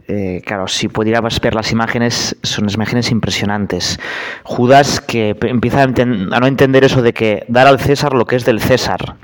eh, 0.09 0.43
claro, 0.45 0.69
si 0.69 0.89
pudieras 0.89 1.41
ver 1.41 1.55
las 1.55 1.73
imágenes, 1.73 2.37
son 2.43 2.69
imágenes 2.69 3.11
impresionantes. 3.11 3.99
Judas 4.45 5.00
que 5.00 5.37
empieza 5.41 5.81
a, 5.83 5.85
a 5.85 6.41
no 6.41 6.47
entender 6.47 6.85
eso 6.85 7.00
de 7.00 7.15
que 7.15 7.47
dar 7.49 7.67
al 7.67 7.81
César 7.81 8.12
lo 8.12 8.27
que 8.27 8.37
es 8.37 8.45
del 8.45 8.61
César. 8.61 9.17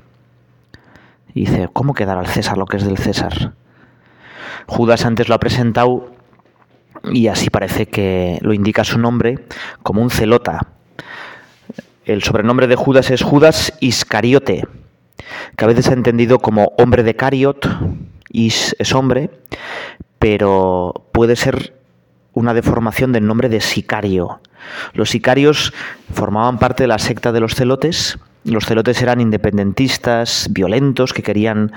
Y 1.34 1.40
dice, 1.40 1.68
¿cómo 1.72 1.92
que 1.92 2.06
dar 2.06 2.16
al 2.18 2.26
César 2.26 2.56
lo 2.56 2.64
que 2.64 2.78
es 2.78 2.84
del 2.84 2.96
César? 2.96 3.52
Judas 4.66 5.04
antes 5.04 5.28
lo 5.28 5.34
ha 5.34 5.38
presentado 5.40 6.12
y 7.04 7.28
así 7.28 7.50
parece 7.50 7.84
que 7.86 8.38
lo 8.40 8.54
indica 8.54 8.82
su 8.82 8.98
nombre 8.98 9.40
como 9.82 10.00
un 10.00 10.10
celota. 10.10 10.60
El 12.06 12.22
sobrenombre 12.22 12.66
de 12.66 12.76
Judas 12.76 13.10
es 13.10 13.22
Judas 13.22 13.74
Iscariote, 13.80 14.64
que 15.56 15.64
a 15.64 15.68
veces 15.68 15.88
ha 15.88 15.92
entendido 15.92 16.38
como 16.38 16.72
hombre 16.78 17.02
de 17.02 17.16
Cariot, 17.16 17.66
es 18.32 18.94
hombre, 18.94 19.30
pero 20.18 21.06
puede 21.12 21.36
ser 21.36 21.74
una 22.34 22.52
deformación 22.52 23.12
del 23.12 23.26
nombre 23.26 23.48
de 23.48 23.60
sicario. 23.62 24.40
Los 24.92 25.10
sicarios 25.10 25.72
formaban 26.12 26.58
parte 26.58 26.82
de 26.82 26.88
la 26.88 26.98
secta 26.98 27.32
de 27.32 27.40
los 27.40 27.54
celotes. 27.54 28.18
Los 28.44 28.66
celotes 28.66 29.00
eran 29.00 29.20
independentistas, 29.22 30.48
violentos, 30.50 31.12
que 31.14 31.22
querían 31.22 31.72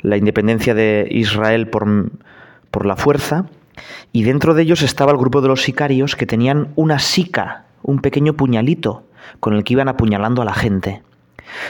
la 0.00 0.16
independencia 0.16 0.74
de 0.74 1.06
Israel 1.10 1.68
por 1.68 2.86
la 2.86 2.96
fuerza. 2.96 3.46
Y 4.10 4.24
dentro 4.24 4.54
de 4.54 4.62
ellos 4.62 4.82
estaba 4.82 5.12
el 5.12 5.18
grupo 5.18 5.40
de 5.40 5.48
los 5.48 5.62
sicarios 5.62 6.16
que 6.16 6.26
tenían 6.26 6.68
una 6.74 6.98
sica, 6.98 7.66
un 7.82 8.00
pequeño 8.00 8.34
puñalito, 8.34 9.04
con 9.38 9.54
el 9.54 9.62
que 9.62 9.74
iban 9.74 9.88
apuñalando 9.88 10.42
a 10.42 10.46
la 10.46 10.54
gente. 10.54 11.02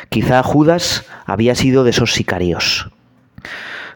Quizá 0.08 0.42
Judas 0.42 1.04
había 1.26 1.54
sido 1.54 1.84
de 1.84 1.90
esos 1.90 2.12
sicarios. 2.14 2.90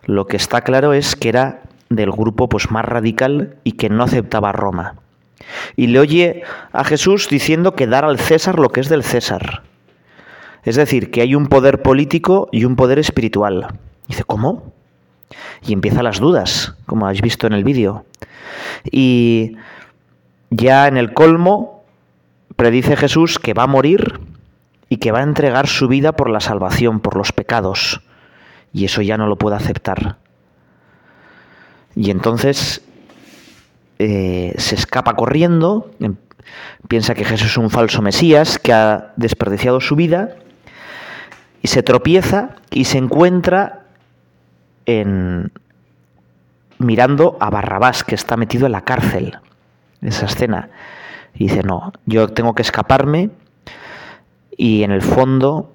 Lo 0.05 0.27
que 0.27 0.37
está 0.37 0.63
claro 0.63 0.93
es 0.93 1.17
que 1.17 1.29
era 1.29 1.63
del 1.89 2.11
grupo 2.11 2.49
pues, 2.49 2.71
más 2.71 2.85
radical 2.85 3.57
y 3.65 3.73
que 3.73 3.89
no 3.89 4.03
aceptaba 4.05 4.51
a 4.51 4.53
Roma. 4.53 4.95
Y 5.77 5.89
le 5.89 6.01
oye 6.01 6.43
a 6.73 6.85
Jesús 6.85 7.29
diciendo 7.29 7.75
que 7.75 7.87
dar 7.87 8.05
al 8.05 8.19
César 8.19 8.59
lo 8.59 8.71
que 8.71 8.81
es 8.81 8.89
del 8.89 9.05
César. 9.05 9.63
Es 10.65 10.77
decir, 10.77 11.11
que 11.11 11.21
hay 11.21 11.35
un 11.35 11.47
poder 11.47 11.83
político 11.83 12.49
y 12.51 12.65
un 12.65 12.75
poder 12.77 12.99
espiritual. 12.99 13.75
dice, 14.09 14.25
¿cómo? 14.25 14.73
Y 15.67 15.73
empieza 15.73 16.03
las 16.03 16.19
dudas, 16.21 16.75
como 16.87 17.07
habéis 17.07 17.23
visto 17.23 17.47
en 17.47 17.53
el 17.53 17.63
vídeo. 17.65 18.05
Y 18.91 19.57
ya 20.51 20.89
en 20.89 20.97
el 20.97 21.13
colmo 21.15 21.85
predice 22.57 22.97
Jesús 22.97 23.39
que 23.39 23.55
va 23.55 23.65
a 23.65 23.69
morir 23.69 24.21
y 24.89 24.99
que 24.99 25.13
va 25.13 25.21
a 25.21 25.23
entregar 25.23 25.67
su 25.67 25.89
vida 25.89 26.13
por 26.13 26.31
la 26.31 26.41
salvación, 26.41 27.01
por 27.01 27.17
los 27.17 27.33
pecados, 27.33 28.01
y 28.73 28.85
eso 28.85 29.03
ya 29.03 29.17
no 29.17 29.27
lo 29.27 29.37
puede 29.37 29.57
aceptar. 29.57 30.17
Y 31.95 32.11
entonces 32.11 32.83
eh, 33.99 34.55
se 34.59 34.75
escapa 34.75 35.15
corriendo, 35.17 35.91
em, 36.01 36.17
piensa 36.89 37.15
que 37.15 37.25
Jesús 37.25 37.49
es 37.53 37.57
un 37.57 37.71
falso 37.71 38.03
Mesías, 38.03 38.59
que 38.59 38.73
ha 38.73 39.13
desperdiciado 39.17 39.81
su 39.81 39.97
vida, 39.97 40.37
y 41.63 41.69
se 41.69 41.83
tropieza 41.83 42.51
y 42.71 42.85
se 42.85 42.99
encuentra 42.99 43.87
en 44.85 45.51
mirando 46.79 47.37
a 47.41 47.49
Barrabás, 47.51 48.05
que 48.05 48.15
está 48.15 48.37
metido 48.37 48.67
en 48.67 48.73
la 48.73 48.83
cárcel, 48.83 49.39
esa 50.03 50.27
escena. 50.27 50.69
Y 51.35 51.49
dice, 51.49 51.63
no, 51.65 51.93
yo 52.05 52.29
tengo 52.29 52.55
que 52.55 52.61
escaparme 52.63 53.31
y 54.57 54.83
en 54.85 54.91
el 54.91 55.03
fondo, 55.03 55.71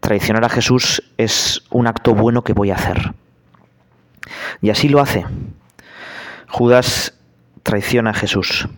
traicionar 0.00 0.44
a 0.44 0.48
Jesús 0.48 1.02
es 1.16 1.62
un 1.70 1.86
acto 1.88 2.14
bueno 2.14 2.42
que 2.44 2.52
voy 2.52 2.70
a 2.70 2.76
hacer. 2.76 3.12
Y 4.62 4.70
así 4.70 4.88
lo 4.88 5.00
hace. 5.00 5.26
Judas 6.48 7.14
traiciona 7.64 8.10
a 8.10 8.14
Jesús. 8.14 8.68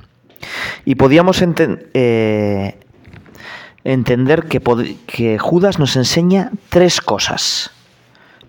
Y 0.86 0.94
podíamos 0.94 1.42
eh, 1.42 2.78
entender 3.84 4.46
que 4.46 5.38
Judas 5.38 5.78
nos 5.78 5.96
enseña 5.96 6.50
tres 6.70 7.00
cosas. 7.02 7.72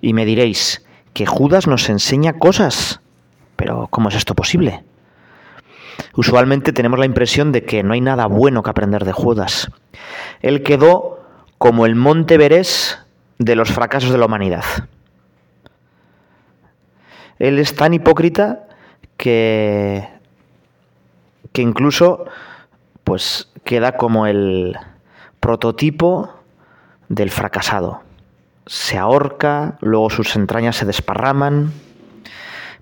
Y 0.01 0.13
me 0.13 0.25
diréis, 0.25 0.83
que 1.13 1.25
Judas 1.25 1.67
nos 1.67 1.89
enseña 1.89 2.33
cosas. 2.33 3.01
Pero 3.57 3.87
¿cómo 3.89 4.07
es 4.07 4.15
esto 4.15 4.35
posible? 4.35 4.83
usualmente 6.15 6.73
tenemos 6.73 6.99
la 6.99 7.05
impresión 7.05 7.51
de 7.51 7.63
que 7.63 7.83
no 7.83 7.93
hay 7.93 8.01
nada 8.01 8.25
bueno 8.25 8.63
que 8.63 8.69
aprender 8.69 9.05
de 9.05 9.11
Judas. 9.11 9.69
Él 10.41 10.63
quedó 10.63 11.21
como 11.57 11.85
el 11.85 11.95
monte 11.95 12.37
Verés 12.37 12.99
de 13.39 13.55
los 13.55 13.71
fracasos 13.71 14.11
de 14.11 14.17
la 14.17 14.25
humanidad. 14.25 14.63
Él 17.39 17.59
es 17.59 17.75
tan 17.75 17.93
hipócrita 17.93 18.67
que, 19.15 20.07
que 21.51 21.61
incluso 21.61 22.25
pues 23.03 23.49
queda 23.63 23.93
como 23.95 24.27
el 24.27 24.75
prototipo 25.39 26.33
del 27.09 27.29
fracasado. 27.29 28.01
Se 28.65 28.97
ahorca, 28.97 29.77
luego 29.81 30.09
sus 30.09 30.35
entrañas 30.35 30.75
se 30.75 30.85
desparraman. 30.85 31.71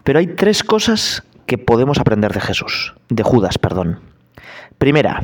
Pero 0.03 0.17
hay 0.19 0.25
tres 0.27 0.63
cosas 0.63 1.23
que 1.45 1.57
podemos 1.57 1.99
aprender 1.99 2.33
de 2.33 2.41
Jesús, 2.41 2.93
de 3.09 3.23
Judas, 3.23 3.57
perdón. 3.57 3.99
Primera, 4.77 5.21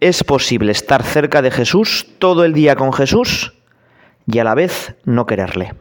es 0.00 0.24
posible 0.24 0.72
estar 0.72 1.02
cerca 1.02 1.42
de 1.42 1.50
Jesús 1.50 2.06
todo 2.18 2.44
el 2.44 2.52
día 2.52 2.76
con 2.76 2.92
Jesús 2.92 3.54
y 4.26 4.38
a 4.38 4.44
la 4.44 4.54
vez 4.54 4.94
no 5.04 5.26
quererle. 5.26 5.74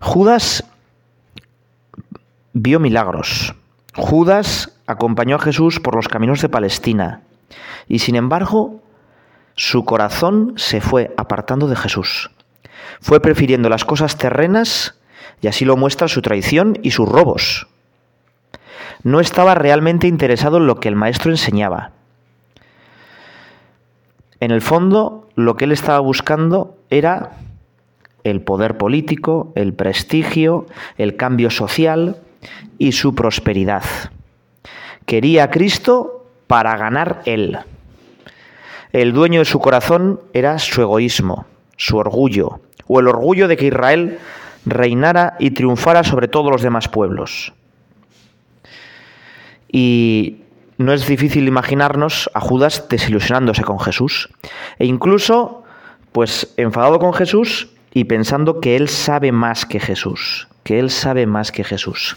Judas 0.00 0.64
vio 2.52 2.78
milagros. 2.80 3.54
Judas 3.94 4.78
acompañó 4.86 5.36
a 5.36 5.40
Jesús 5.40 5.80
por 5.80 5.94
los 5.94 6.08
caminos 6.08 6.40
de 6.42 6.48
Palestina 6.50 7.22
y 7.88 7.98
sin 8.00 8.14
embargo 8.16 8.82
su 9.54 9.84
corazón 9.84 10.52
se 10.56 10.80
fue 10.80 11.12
apartando 11.16 11.66
de 11.66 11.76
Jesús. 11.76 12.30
Fue 13.00 13.20
prefiriendo 13.20 13.68
las 13.68 13.84
cosas 13.84 14.16
terrenas 14.16 14.94
y 15.40 15.48
así 15.48 15.64
lo 15.64 15.76
muestra 15.76 16.08
su 16.08 16.22
traición 16.22 16.78
y 16.82 16.90
sus 16.92 17.08
robos. 17.08 17.68
No 19.02 19.20
estaba 19.20 19.54
realmente 19.54 20.06
interesado 20.06 20.56
en 20.56 20.66
lo 20.66 20.80
que 20.80 20.88
el 20.88 20.96
maestro 20.96 21.30
enseñaba. 21.30 21.92
En 24.40 24.50
el 24.50 24.60
fondo, 24.62 25.28
lo 25.34 25.56
que 25.56 25.64
él 25.64 25.72
estaba 25.72 26.00
buscando 26.00 26.76
era 26.90 27.32
el 28.24 28.40
poder 28.40 28.76
político, 28.76 29.52
el 29.54 29.72
prestigio, 29.72 30.66
el 30.98 31.16
cambio 31.16 31.50
social 31.50 32.16
y 32.78 32.92
su 32.92 33.14
prosperidad. 33.14 33.84
Quería 35.06 35.44
a 35.44 35.50
Cristo 35.50 36.26
para 36.46 36.76
ganar 36.76 37.22
él. 37.24 37.58
El 38.92 39.12
dueño 39.12 39.40
de 39.40 39.44
su 39.44 39.60
corazón 39.60 40.20
era 40.32 40.58
su 40.58 40.80
egoísmo, 40.82 41.46
su 41.76 41.96
orgullo, 41.98 42.60
o 42.86 42.98
el 43.00 43.08
orgullo 43.08 43.46
de 43.46 43.56
que 43.56 43.66
Israel 43.66 44.18
reinara 44.66 45.34
y 45.38 45.52
triunfara 45.52 46.04
sobre 46.04 46.28
todos 46.28 46.50
los 46.50 46.60
demás 46.60 46.88
pueblos. 46.88 47.54
Y 49.72 50.38
no 50.78 50.92
es 50.92 51.06
difícil 51.06 51.46
imaginarnos 51.48 52.28
a 52.34 52.40
Judas 52.40 52.86
desilusionándose 52.90 53.62
con 53.62 53.80
Jesús 53.80 54.28
e 54.78 54.84
incluso 54.84 55.62
pues 56.12 56.52
enfadado 56.56 56.98
con 56.98 57.14
Jesús 57.14 57.68
y 57.94 58.04
pensando 58.04 58.60
que 58.60 58.76
él 58.76 58.88
sabe 58.88 59.32
más 59.32 59.64
que 59.64 59.80
Jesús, 59.80 60.48
que 60.64 60.78
él 60.78 60.90
sabe 60.90 61.26
más 61.26 61.52
que 61.52 61.64
Jesús. 61.64 62.16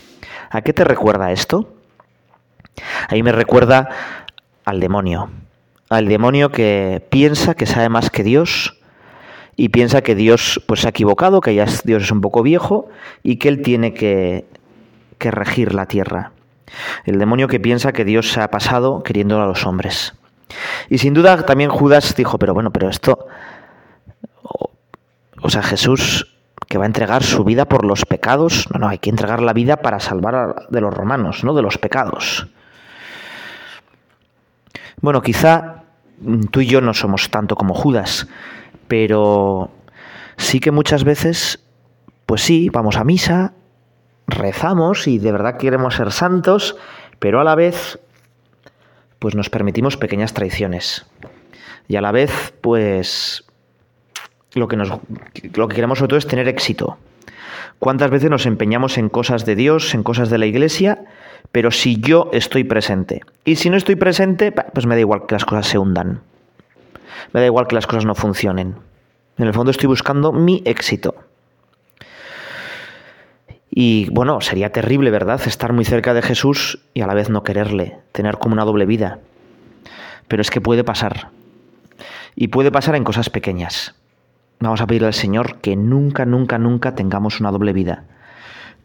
¿A 0.50 0.62
qué 0.62 0.74
te 0.74 0.84
recuerda 0.84 1.32
esto? 1.32 1.74
Ahí 3.10 3.24
me 3.24 3.32
recuerda 3.34 3.90
al 4.66 4.80
demonio, 4.80 5.30
al 5.90 6.08
demonio 6.08 6.52
que 6.52 7.02
piensa 7.10 7.56
que 7.56 7.66
sabe 7.66 7.90
más 7.90 8.10
que 8.10 8.24
Dios 8.24 8.79
y 9.62 9.68
piensa 9.70 10.02
que 10.02 10.16
Dios 10.16 10.62
pues, 10.68 10.80
se 10.80 10.88
ha 10.88 10.92
equivocado, 10.92 11.42
que 11.42 11.54
ya 11.54 11.66
Dios 11.84 12.04
es 12.04 12.12
un 12.14 12.22
poco 12.22 12.44
viejo 12.44 12.88
y 13.24 13.36
que 13.36 13.50
Él 13.50 13.62
tiene 13.62 13.94
que, 13.94 14.46
que 15.18 15.32
regir 15.32 15.76
la 15.76 15.86
tierra. 15.86 16.32
El 17.04 17.20
demonio 17.20 17.50
que 17.50 17.60
piensa 17.60 17.92
que 17.92 18.06
Dios 18.06 18.32
se 18.32 18.40
ha 18.40 18.50
pasado 18.52 19.04
queriéndolo 19.04 19.44
a 19.44 19.48
los 19.48 19.66
hombres. 19.68 20.14
Y 20.90 21.00
sin 21.00 21.14
duda 21.14 21.46
también 21.46 21.70
Judas 21.72 22.16
dijo, 22.16 22.38
pero 22.40 22.54
bueno, 22.54 22.72
pero 22.72 22.90
esto, 22.90 23.28
o, 24.44 25.50
sea, 25.50 25.62
Jesús 25.62 26.34
que 26.70 26.78
va 26.78 26.86
a 26.86 26.88
entregar 26.88 27.22
su 27.22 27.44
vida 27.44 27.66
por 27.66 27.84
los 27.84 28.06
pecados, 28.06 28.70
no, 28.72 28.80
no, 28.80 28.88
hay 28.88 29.00
que 29.00 29.10
entregar 29.10 29.42
la 29.42 29.52
vida 29.52 29.82
para 29.82 30.00
salvar 30.00 30.36
a, 30.36 30.56
de 30.70 30.80
los 30.80 30.94
romanos, 30.94 31.44
no 31.44 31.54
de 31.54 31.64
los 31.64 31.78
pecados. 31.78 32.48
Bueno, 35.02 35.22
quizá 35.22 35.84
mm, 36.22 36.44
tú 36.46 36.62
y 36.62 36.68
yo 36.68 36.80
no 36.80 36.94
somos 36.94 37.30
tanto 37.30 37.56
como 37.58 37.74
Judas, 37.74 38.26
pero 38.90 39.70
sí 40.36 40.60
que 40.60 40.72
muchas 40.72 41.06
veces, 41.06 41.64
pues 42.26 42.42
sí, 42.42 42.70
vamos 42.70 42.98
a 42.98 43.06
misa, 43.06 43.54
rezamos 44.28 45.08
y 45.08 45.20
de 45.20 45.32
verdad 45.32 45.58
queremos 45.58 45.96
ser 45.96 46.12
santos, 46.12 46.76
pero 47.20 47.40
a 47.40 47.44
la 47.46 47.56
vez, 47.56 48.00
pues 49.20 49.36
nos 49.36 49.50
permitimos 49.50 49.96
pequeñas 49.96 50.34
traiciones. 50.34 51.06
Y 51.88 51.96
a 51.96 52.02
la 52.02 52.12
vez, 52.12 52.54
pues 52.62 53.46
lo 54.56 54.68
que, 54.68 54.76
lo 54.76 55.68
que 55.68 55.76
queremos 55.76 56.00
sobre 56.00 56.10
todo 56.10 56.20
es 56.20 56.28
tener 56.28 56.48
éxito. 56.48 56.98
¿Cuántas 57.78 58.10
veces 58.10 58.30
nos 58.32 58.46
empeñamos 58.48 58.98
en 58.98 59.08
cosas 59.10 59.46
de 59.46 59.56
Dios, 59.56 59.94
en 59.94 60.02
cosas 60.04 60.30
de 60.32 60.40
la 60.40 60.48
iglesia? 60.48 61.06
Pero 61.52 61.72
si 61.72 62.02
yo 62.02 62.30
estoy 62.34 62.64
presente. 62.64 63.22
Y 63.46 63.56
si 63.58 63.70
no 63.70 63.78
estoy 63.78 63.96
presente, 63.96 64.52
pues 64.52 64.86
me 64.88 64.96
da 64.96 65.02
igual 65.02 65.28
que 65.28 65.36
las 65.36 65.46
cosas 65.46 65.68
se 65.68 65.78
hundan. 65.78 66.22
Me 67.34 67.40
da 67.40 67.46
igual 67.46 67.68
que 67.68 67.76
las 67.76 67.88
cosas 67.88 68.06
no 68.06 68.16
funcionen. 68.16 68.76
En 69.38 69.48
el 69.48 69.54
fondo 69.54 69.72
estoy 69.72 69.88
buscando 69.88 70.32
mi 70.32 70.62
éxito. 70.66 71.16
Y 73.72 74.10
bueno, 74.12 74.42
sería 74.42 74.72
terrible, 74.72 75.12
¿verdad? 75.12 75.40
Estar 75.46 75.74
muy 75.74 75.86
cerca 75.86 76.14
de 76.14 76.22
Jesús 76.22 76.80
y 76.94 77.02
a 77.02 77.08
la 77.08 77.14
vez 77.14 77.30
no 77.30 77.44
quererle, 77.44 77.98
tener 78.12 78.38
como 78.38 78.54
una 78.54 78.66
doble 78.66 78.86
vida. 78.86 79.20
Pero 80.28 80.42
es 80.42 80.50
que 80.50 80.60
puede 80.60 80.84
pasar. 80.84 81.30
Y 82.36 82.48
puede 82.50 82.72
pasar 82.72 82.96
en 82.96 83.04
cosas 83.04 83.30
pequeñas. 83.30 83.96
Vamos 84.60 84.82
a 84.82 84.88
pedirle 84.88 85.08
al 85.08 85.14
Señor 85.14 85.60
que 85.60 85.76
nunca, 85.76 86.26
nunca, 86.26 86.58
nunca 86.58 86.96
tengamos 86.96 87.40
una 87.40 87.52
doble 87.52 87.72
vida. 87.72 88.04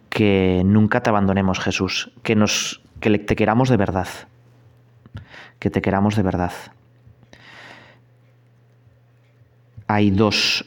Que 0.08 0.62
nunca 0.64 1.02
te 1.02 1.10
abandonemos, 1.10 1.58
Jesús. 1.58 2.10
Que, 2.22 2.36
nos, 2.36 2.80
que 3.00 3.16
te 3.18 3.36
queramos 3.36 3.68
de 3.68 3.76
verdad. 3.76 4.08
Que 5.58 5.70
te 5.70 5.82
queramos 5.82 6.14
de 6.14 6.22
verdad 6.22 6.52
hay 9.86 10.10
dos 10.10 10.64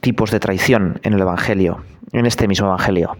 tipos 0.00 0.30
de 0.30 0.40
traición 0.40 1.00
en 1.02 1.12
el 1.14 1.20
Evangelio, 1.20 1.84
en 2.12 2.26
este 2.26 2.48
mismo 2.48 2.66
Evangelio. 2.68 3.16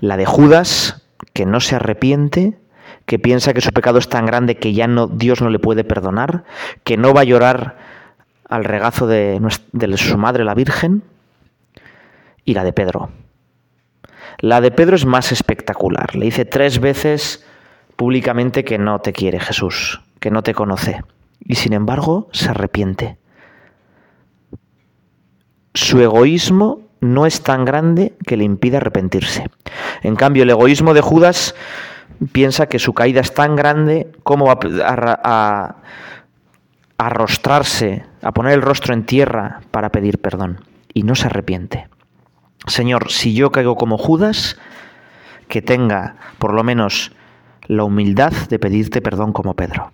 La 0.00 0.16
de 0.16 0.26
Judas, 0.26 1.02
que 1.32 1.46
no 1.46 1.60
se 1.60 1.76
arrepiente, 1.76 2.58
que 3.06 3.18
piensa 3.18 3.54
que 3.54 3.60
su 3.60 3.70
pecado 3.72 3.98
es 3.98 4.08
tan 4.08 4.26
grande 4.26 4.56
que 4.58 4.72
ya 4.74 4.86
no, 4.86 5.06
Dios 5.06 5.40
no 5.40 5.48
le 5.50 5.58
puede 5.58 5.82
perdonar, 5.84 6.44
que 6.84 6.96
no 6.96 7.14
va 7.14 7.22
a 7.22 7.24
llorar 7.24 7.78
al 8.48 8.64
regazo 8.64 9.06
de, 9.06 9.40
de 9.72 9.96
su 9.96 10.18
madre 10.18 10.44
la 10.44 10.54
Virgen, 10.54 11.02
y 12.44 12.54
la 12.54 12.64
de 12.64 12.72
Pedro. 12.72 13.10
La 14.38 14.62
de 14.62 14.70
Pedro 14.70 14.96
es 14.96 15.04
más 15.04 15.32
espectacular. 15.32 16.14
Le 16.16 16.24
dice 16.26 16.46
tres 16.46 16.78
veces 16.80 17.44
públicamente 17.96 18.64
que 18.64 18.78
no 18.78 19.00
te 19.00 19.12
quiere 19.12 19.38
Jesús, 19.38 20.00
que 20.18 20.30
no 20.30 20.42
te 20.42 20.54
conoce 20.54 21.02
y 21.44 21.54
sin 21.54 21.72
embargo 21.72 22.28
se 22.32 22.50
arrepiente. 22.50 23.16
Su 25.74 26.00
egoísmo 26.00 26.80
no 27.00 27.26
es 27.26 27.42
tan 27.42 27.64
grande 27.64 28.16
que 28.26 28.36
le 28.36 28.44
impida 28.44 28.78
arrepentirse. 28.78 29.48
En 30.02 30.16
cambio, 30.16 30.42
el 30.42 30.50
egoísmo 30.50 30.94
de 30.94 31.00
Judas 31.00 31.54
piensa 32.32 32.66
que 32.68 32.80
su 32.80 32.94
caída 32.94 33.20
es 33.20 33.32
tan 33.32 33.54
grande 33.54 34.10
como 34.24 34.50
a, 34.50 34.58
arrostrarse, 36.98 38.04
a 38.22 38.32
poner 38.32 38.54
el 38.54 38.62
rostro 38.62 38.92
en 38.94 39.04
tierra 39.06 39.60
para 39.70 39.90
pedir 39.90 40.18
perdón. 40.18 40.60
Y 40.92 41.04
no 41.04 41.14
se 41.14 41.26
arrepiente. 41.28 41.86
Señor, 42.66 43.12
si 43.12 43.34
yo 43.34 43.52
caigo 43.52 43.76
como 43.76 43.98
Judas, 43.98 44.58
que 45.46 45.62
tenga 45.62 46.16
por 46.40 46.52
lo 46.52 46.64
menos 46.64 47.12
la 47.68 47.84
humildad 47.84 48.32
de 48.48 48.58
pedirte 48.58 49.00
perdón 49.00 49.32
como 49.32 49.54
Pedro. 49.54 49.92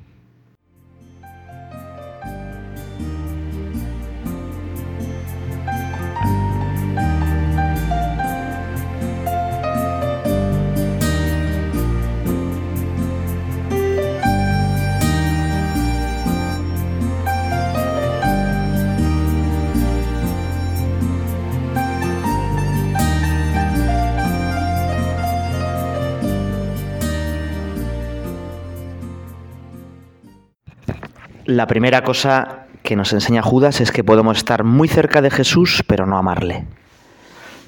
La 31.47 31.67
primera 31.67 32.03
cosa 32.05 32.69
que 32.83 32.97
nos 32.97 33.13
enseña 33.13 33.43
Judas 33.43 33.83
es 33.83 33.93
que 33.93 34.03
podemos 34.03 34.39
estar 34.39 34.65
muy 34.65 34.89
cerca 34.89 35.21
de 35.21 35.31
Jesús, 35.31 35.85
pero 35.87 36.07
no 36.07 36.17
amarle. 36.17 36.65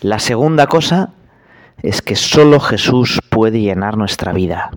La 0.01 0.19
segunda 0.19 0.67
cosa 0.67 1.11
es 1.83 2.01
que 2.01 2.17
solo 2.17 2.59
Jesús 2.59 3.21
puede 3.29 3.61
llenar 3.61 3.99
nuestra 3.99 4.33
vida. 4.33 4.71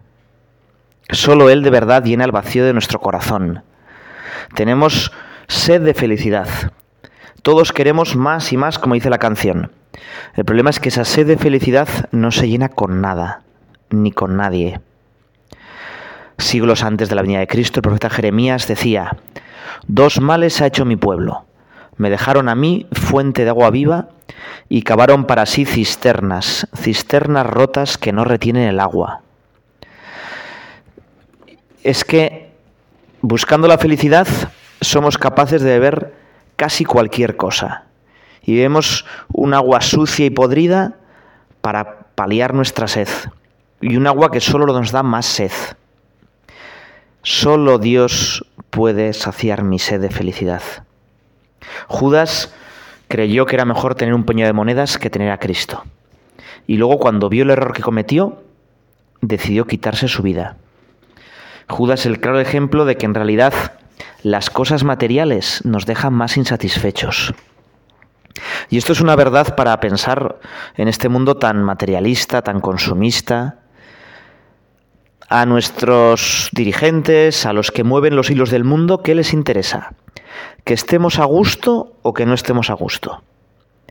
Solo 1.11 1.49
Él 1.49 1.63
de 1.63 1.69
verdad 1.69 2.03
llena 2.03 2.25
el 2.25 2.33
vacío 2.33 2.65
de 2.65 2.73
nuestro 2.73 2.99
corazón. 2.99 3.63
Tenemos 4.53 5.13
sed 5.47 5.81
de 5.81 5.93
felicidad. 5.93 6.49
Todos 7.41 7.71
queremos 7.71 8.17
más 8.17 8.51
y 8.51 8.57
más, 8.57 8.79
como 8.79 8.95
dice 8.95 9.09
la 9.09 9.17
canción. 9.17 9.71
El 10.35 10.43
problema 10.43 10.71
es 10.71 10.81
que 10.81 10.89
esa 10.89 11.05
sed 11.05 11.25
de 11.25 11.37
felicidad 11.37 11.87
no 12.11 12.31
se 12.31 12.49
llena 12.49 12.67
con 12.67 12.99
nada, 12.99 13.43
ni 13.91 14.11
con 14.11 14.35
nadie. 14.35 14.81
Siglos 16.39 16.83
antes 16.85 17.09
de 17.09 17.15
la 17.15 17.21
venida 17.21 17.39
de 17.41 17.47
Cristo, 17.47 17.79
el 17.79 17.83
profeta 17.83 18.09
Jeremías 18.09 18.65
decía, 18.65 19.17
Dos 19.87 20.21
males 20.21 20.61
ha 20.61 20.67
hecho 20.67 20.85
mi 20.85 20.95
pueblo. 20.95 21.43
Me 21.97 22.09
dejaron 22.09 22.47
a 22.47 22.55
mí 22.55 22.87
fuente 22.93 23.43
de 23.43 23.49
agua 23.49 23.69
viva 23.71 24.07
y 24.69 24.83
cavaron 24.83 25.25
para 25.25 25.45
sí 25.45 25.65
cisternas, 25.65 26.65
cisternas 26.77 27.45
rotas 27.45 27.97
que 27.97 28.13
no 28.13 28.23
retienen 28.23 28.69
el 28.69 28.79
agua. 28.79 29.19
Es 31.83 32.05
que 32.05 32.51
buscando 33.19 33.67
la 33.67 33.77
felicidad 33.77 34.25
somos 34.79 35.17
capaces 35.17 35.61
de 35.61 35.71
beber 35.71 36.13
casi 36.55 36.85
cualquier 36.85 37.35
cosa 37.35 37.83
y 38.43 38.55
vemos 38.57 39.05
un 39.33 39.53
agua 39.53 39.81
sucia 39.81 40.25
y 40.25 40.29
podrida 40.29 40.93
para 41.59 41.99
paliar 42.15 42.53
nuestra 42.53 42.87
sed 42.87 43.09
y 43.81 43.97
un 43.97 44.07
agua 44.07 44.31
que 44.31 44.39
solo 44.39 44.65
nos 44.67 44.93
da 44.93 45.03
más 45.03 45.25
sed. 45.25 45.51
Solo 47.21 47.79
Dios 47.79 48.45
puede 48.69 49.11
saciar 49.13 49.63
mi 49.63 49.77
sed 49.77 49.99
de 49.99 50.09
felicidad. 50.09 50.61
Judas 51.87 52.53
creyó 53.09 53.45
que 53.45 53.55
era 53.55 53.65
mejor 53.65 53.95
tener 53.95 54.13
un 54.13 54.23
puño 54.23 54.45
de 54.45 54.53
monedas 54.53 54.97
que 54.97 55.09
tener 55.09 55.29
a 55.31 55.39
Cristo. 55.39 55.83
Y 56.65 56.77
luego 56.77 56.97
cuando 56.97 57.27
vio 57.27 57.43
el 57.43 57.49
error 57.49 57.73
que 57.73 57.81
cometió, 57.81 58.41
decidió 59.21 59.67
quitarse 59.67 60.07
su 60.07 60.23
vida. 60.23 60.55
Judas 61.67 62.01
es 62.01 62.05
el 62.05 62.21
claro 62.21 62.39
ejemplo 62.39 62.85
de 62.85 62.95
que 62.95 63.05
en 63.05 63.13
realidad 63.13 63.53
las 64.23 64.49
cosas 64.49 64.83
materiales 64.85 65.61
nos 65.65 65.85
dejan 65.85 66.13
más 66.13 66.37
insatisfechos. 66.37 67.33
Y 68.69 68.77
esto 68.77 68.93
es 68.93 69.01
una 69.01 69.17
verdad 69.17 69.55
para 69.55 69.77
pensar 69.81 70.39
en 70.75 70.87
este 70.87 71.09
mundo 71.09 71.35
tan 71.35 71.63
materialista, 71.63 72.41
tan 72.41 72.61
consumista, 72.61 73.59
a 75.29 75.45
nuestros 75.45 76.49
dirigentes, 76.53 77.45
a 77.45 77.53
los 77.53 77.69
que 77.71 77.83
mueven 77.83 78.15
los 78.15 78.31
hilos 78.31 78.49
del 78.49 78.63
mundo, 78.63 79.03
¿qué 79.03 79.13
les 79.13 79.31
interesa? 79.31 79.93
¿Que 80.65 80.73
estemos 80.73 81.19
a 81.19 81.25
gusto 81.25 81.93
o 82.01 82.15
que 82.15 82.25
no 82.25 82.33
estemos 82.33 82.71
a 82.71 82.73
gusto? 82.73 83.21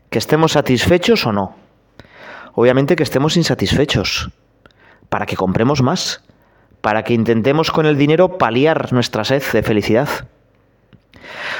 ¿Que 0.09 0.19
estemos 0.19 0.51
satisfechos 0.51 1.25
o 1.25 1.31
no? 1.31 1.55
Obviamente 2.55 2.97
que 2.97 3.03
estemos 3.03 3.37
insatisfechos, 3.37 4.31
para 5.07 5.25
que 5.25 5.37
compremos 5.37 5.81
más, 5.81 6.23
para 6.81 7.03
que 7.03 7.13
intentemos 7.13 7.71
con 7.71 7.85
el 7.85 7.97
dinero 7.97 8.37
paliar 8.37 8.91
nuestra 8.91 9.23
sed 9.23 9.41
de 9.53 9.63
felicidad. 9.63 10.09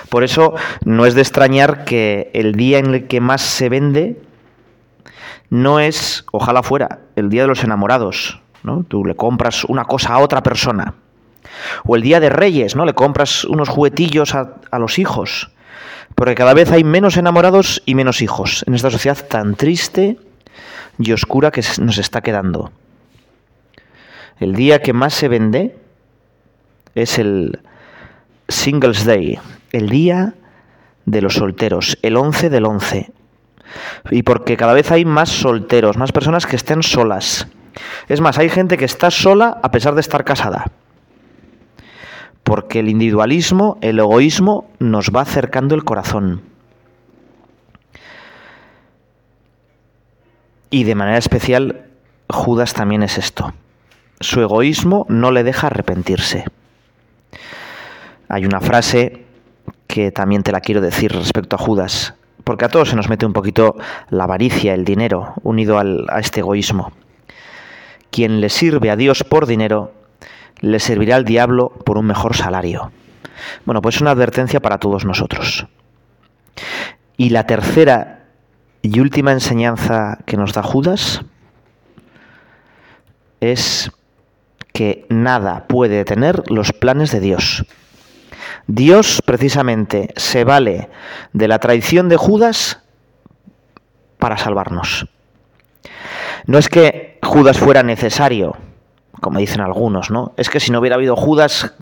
Por 0.10 0.26
eso 0.26 0.56
no 0.84 1.06
es 1.06 1.15
de 1.15 1.22
extrañar 1.22 1.86
que 1.86 2.32
el 2.34 2.56
día 2.56 2.80
en 2.80 2.94
el 2.94 3.08
que 3.08 3.22
más 3.22 3.42
se 3.42 3.70
vende 3.70 4.22
no 5.50 5.80
es, 5.80 6.26
ojalá 6.34 6.62
fuera, 6.63 7.00
el 7.15 7.30
Día 7.30 7.44
de 7.44 7.48
los 7.48 7.63
Enamorados, 7.63 8.39
Tú 8.88 9.06
le 9.06 9.15
compras 9.15 9.63
una 9.65 9.86
cosa 9.86 10.13
a 10.15 10.19
otra 10.19 10.43
persona. 10.43 10.93
O 11.86 11.95
el 11.95 12.02
Día 12.02 12.19
de 12.19 12.30
Reyes, 12.30 12.76
¿no? 12.76 12.86
Le 12.86 12.93
compras 12.93 13.43
unos 13.45 13.69
juguetillos 13.69 14.36
a, 14.36 14.56
a 14.69 14.80
los 14.80 15.00
hijos. 15.00 15.50
Porque 16.15 16.36
cada 16.36 16.54
vez 16.54 16.72
hay 16.72 16.84
menos 16.84 17.17
enamorados 17.17 17.82
y 17.86 17.95
menos 17.95 18.22
hijos 18.22 18.63
en 18.67 18.74
esta 18.76 18.89
sociedad 18.91 19.17
tan 19.28 19.56
triste 19.56 20.17
y 20.98 21.12
oscura 21.13 21.52
que 21.52 21.63
nos 21.80 21.98
está 21.98 22.22
quedando. 22.22 22.72
El 24.39 24.56
día 24.56 24.82
que 24.82 24.91
más 24.93 25.13
se 25.13 25.28
vende 25.30 25.78
es 26.95 27.19
el 27.19 27.60
Singles 28.50 29.06
Day, 29.06 29.39
el 29.72 29.89
día 29.89 30.34
de 31.06 31.22
los 31.22 31.36
solteros, 31.36 31.98
el 32.02 32.17
11 32.17 32.50
del 32.50 32.65
11. 32.65 33.12
Y 34.10 34.24
porque 34.24 34.58
cada 34.58 34.74
vez 34.74 34.91
hay 34.91 35.06
más 35.06 35.30
solteros, 35.30 35.95
más 35.98 36.12
personas 36.12 36.45
que 36.45 36.56
estén 36.56 36.82
solas. 36.84 37.48
Es 38.08 38.22
más, 38.22 38.38
hay 38.38 38.50
gente 38.50 38.78
que 38.78 38.86
está 38.86 39.12
sola 39.12 39.58
a 39.62 39.72
pesar 39.72 39.96
de 39.96 40.02
estar 40.02 40.24
casada. 40.24 40.65
Porque 42.44 42.80
el 42.80 42.89
individualismo, 42.89 43.78
el 43.82 44.00
egoísmo, 44.00 44.70
nos 44.80 45.10
va 45.15 45.22
acercando 45.22 45.76
el 45.76 45.84
corazón. 45.84 46.42
Y 50.72 50.84
de 50.84 50.96
manera 50.96 51.18
especial, 51.18 51.86
Judas 52.30 52.74
también 52.74 53.04
es 53.04 53.18
esto. 53.18 53.54
Su 54.20 54.42
egoísmo 54.42 55.06
no 55.10 55.32
le 55.32 55.44
deja 55.44 55.68
arrepentirse. 55.68 56.46
Hay 58.30 58.46
una 58.46 58.62
frase 58.62 59.26
que 59.88 60.12
también 60.12 60.44
te 60.44 60.52
la 60.52 60.62
quiero 60.62 60.82
decir 60.82 61.12
respecto 61.13 61.56
a 61.56 61.60
Judas, 61.60 62.13
porque 62.44 62.65
a 62.65 62.70
todos 62.70 62.89
se 62.89 62.96
nos 62.96 63.10
mete 63.10 63.26
un 63.26 63.34
poquito 63.34 63.76
la 64.10 64.26
avaricia, 64.26 64.76
el 64.76 64.86
dinero, 64.86 65.34
unido 65.42 65.80
a 65.80 66.20
este 66.20 66.42
egoísmo. 66.42 66.94
Quien 68.12 68.41
le 68.41 68.50
sirve 68.50 68.89
a 68.89 68.95
Dios 68.95 69.24
por 69.24 69.45
dinero, 69.45 69.93
le 70.60 70.80
servirá 70.80 71.15
al 71.15 71.26
diablo 71.26 71.69
por 71.86 71.98
un 71.98 72.06
mejor 72.08 72.36
salario. 72.36 72.91
Bueno, 73.65 73.82
pues 73.82 73.95
es 73.95 74.02
una 74.02 74.12
advertencia 74.12 74.60
para 74.60 74.80
todos 74.80 75.06
nosotros. 75.06 75.67
Y 77.17 77.30
la 77.30 77.45
tercera 77.45 78.26
y 78.82 79.00
última 79.00 79.32
enseñanza 79.32 80.19
que 80.26 80.38
nos 80.38 80.54
da 80.54 80.63
Judas 80.63 81.22
es 83.41 83.91
que 84.74 85.06
nada 85.10 85.67
puede 85.67 85.98
detener 85.98 86.50
los 86.50 86.74
planes 86.74 87.12
de 87.12 87.19
Dios. 87.19 87.65
Dios 88.67 89.22
precisamente 89.26 90.12
se 90.15 90.43
vale 90.43 90.89
de 91.34 91.48
la 91.48 91.60
traición 91.60 92.10
de 92.10 92.17
Judas 92.17 92.80
para 94.17 94.38
salvarnos. 94.38 95.06
No 96.46 96.58
es 96.58 96.70
que 96.70 97.20
Judas 97.24 97.58
fuera 97.58 97.84
necesario, 97.84 98.56
como 99.22 99.39
dicen 99.39 99.62
algunos, 99.62 100.10
¿no? 100.12 100.34
Es 100.38 100.50
que 100.50 100.60
si 100.60 100.72
no 100.72 100.80
hubiera 100.80 100.96
habido 100.96 101.15
Judas, 101.15 101.74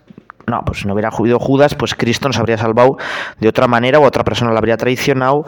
no, 0.45 0.63
pues 0.65 0.79
si 0.81 0.87
no 0.87 0.93
hubiera 0.93 1.09
habido 1.09 1.39
Judas, 1.39 1.75
pues 1.75 1.95
Cristo 1.95 2.27
nos 2.27 2.37
habría 2.37 2.57
salvado 2.57 2.97
de 3.39 3.47
otra 3.47 3.67
manera, 3.67 3.99
o 3.99 4.03
otra 4.03 4.23
persona 4.23 4.51
la 4.51 4.59
habría 4.59 4.77
traicionado, 4.77 5.45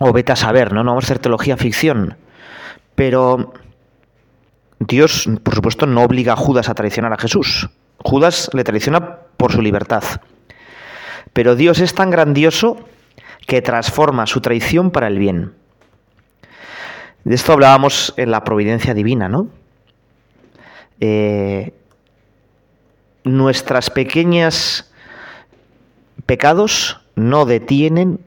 o 0.00 0.12
vete 0.12 0.32
a 0.32 0.36
saber, 0.36 0.72
¿no? 0.72 0.84
No 0.84 0.92
vamos 0.92 1.04
a 1.04 1.08
hacer 1.08 1.18
teología 1.18 1.56
ficción. 1.56 2.16
Pero 2.94 3.52
Dios, 4.78 5.28
por 5.42 5.54
supuesto, 5.54 5.86
no 5.86 6.02
obliga 6.02 6.32
a 6.34 6.36
Judas 6.36 6.68
a 6.68 6.74
traicionar 6.74 7.12
a 7.12 7.16
Jesús. 7.18 7.68
Judas 7.98 8.50
le 8.54 8.64
traiciona 8.64 9.16
por 9.36 9.52
su 9.52 9.60
libertad. 9.60 10.04
Pero 11.32 11.56
Dios 11.56 11.80
es 11.80 11.94
tan 11.94 12.10
grandioso 12.10 12.76
que 13.46 13.62
transforma 13.62 14.26
su 14.26 14.40
traición 14.40 14.90
para 14.90 15.08
el 15.08 15.18
bien. 15.18 15.54
De 17.28 17.34
esto 17.34 17.52
hablábamos 17.52 18.14
en 18.16 18.30
la 18.30 18.42
providencia 18.42 18.94
divina, 18.94 19.28
¿no? 19.28 19.48
Eh, 20.98 21.74
nuestras 23.22 23.90
pequeñas 23.90 24.90
pecados 26.24 27.02
no 27.16 27.44
detienen 27.44 28.18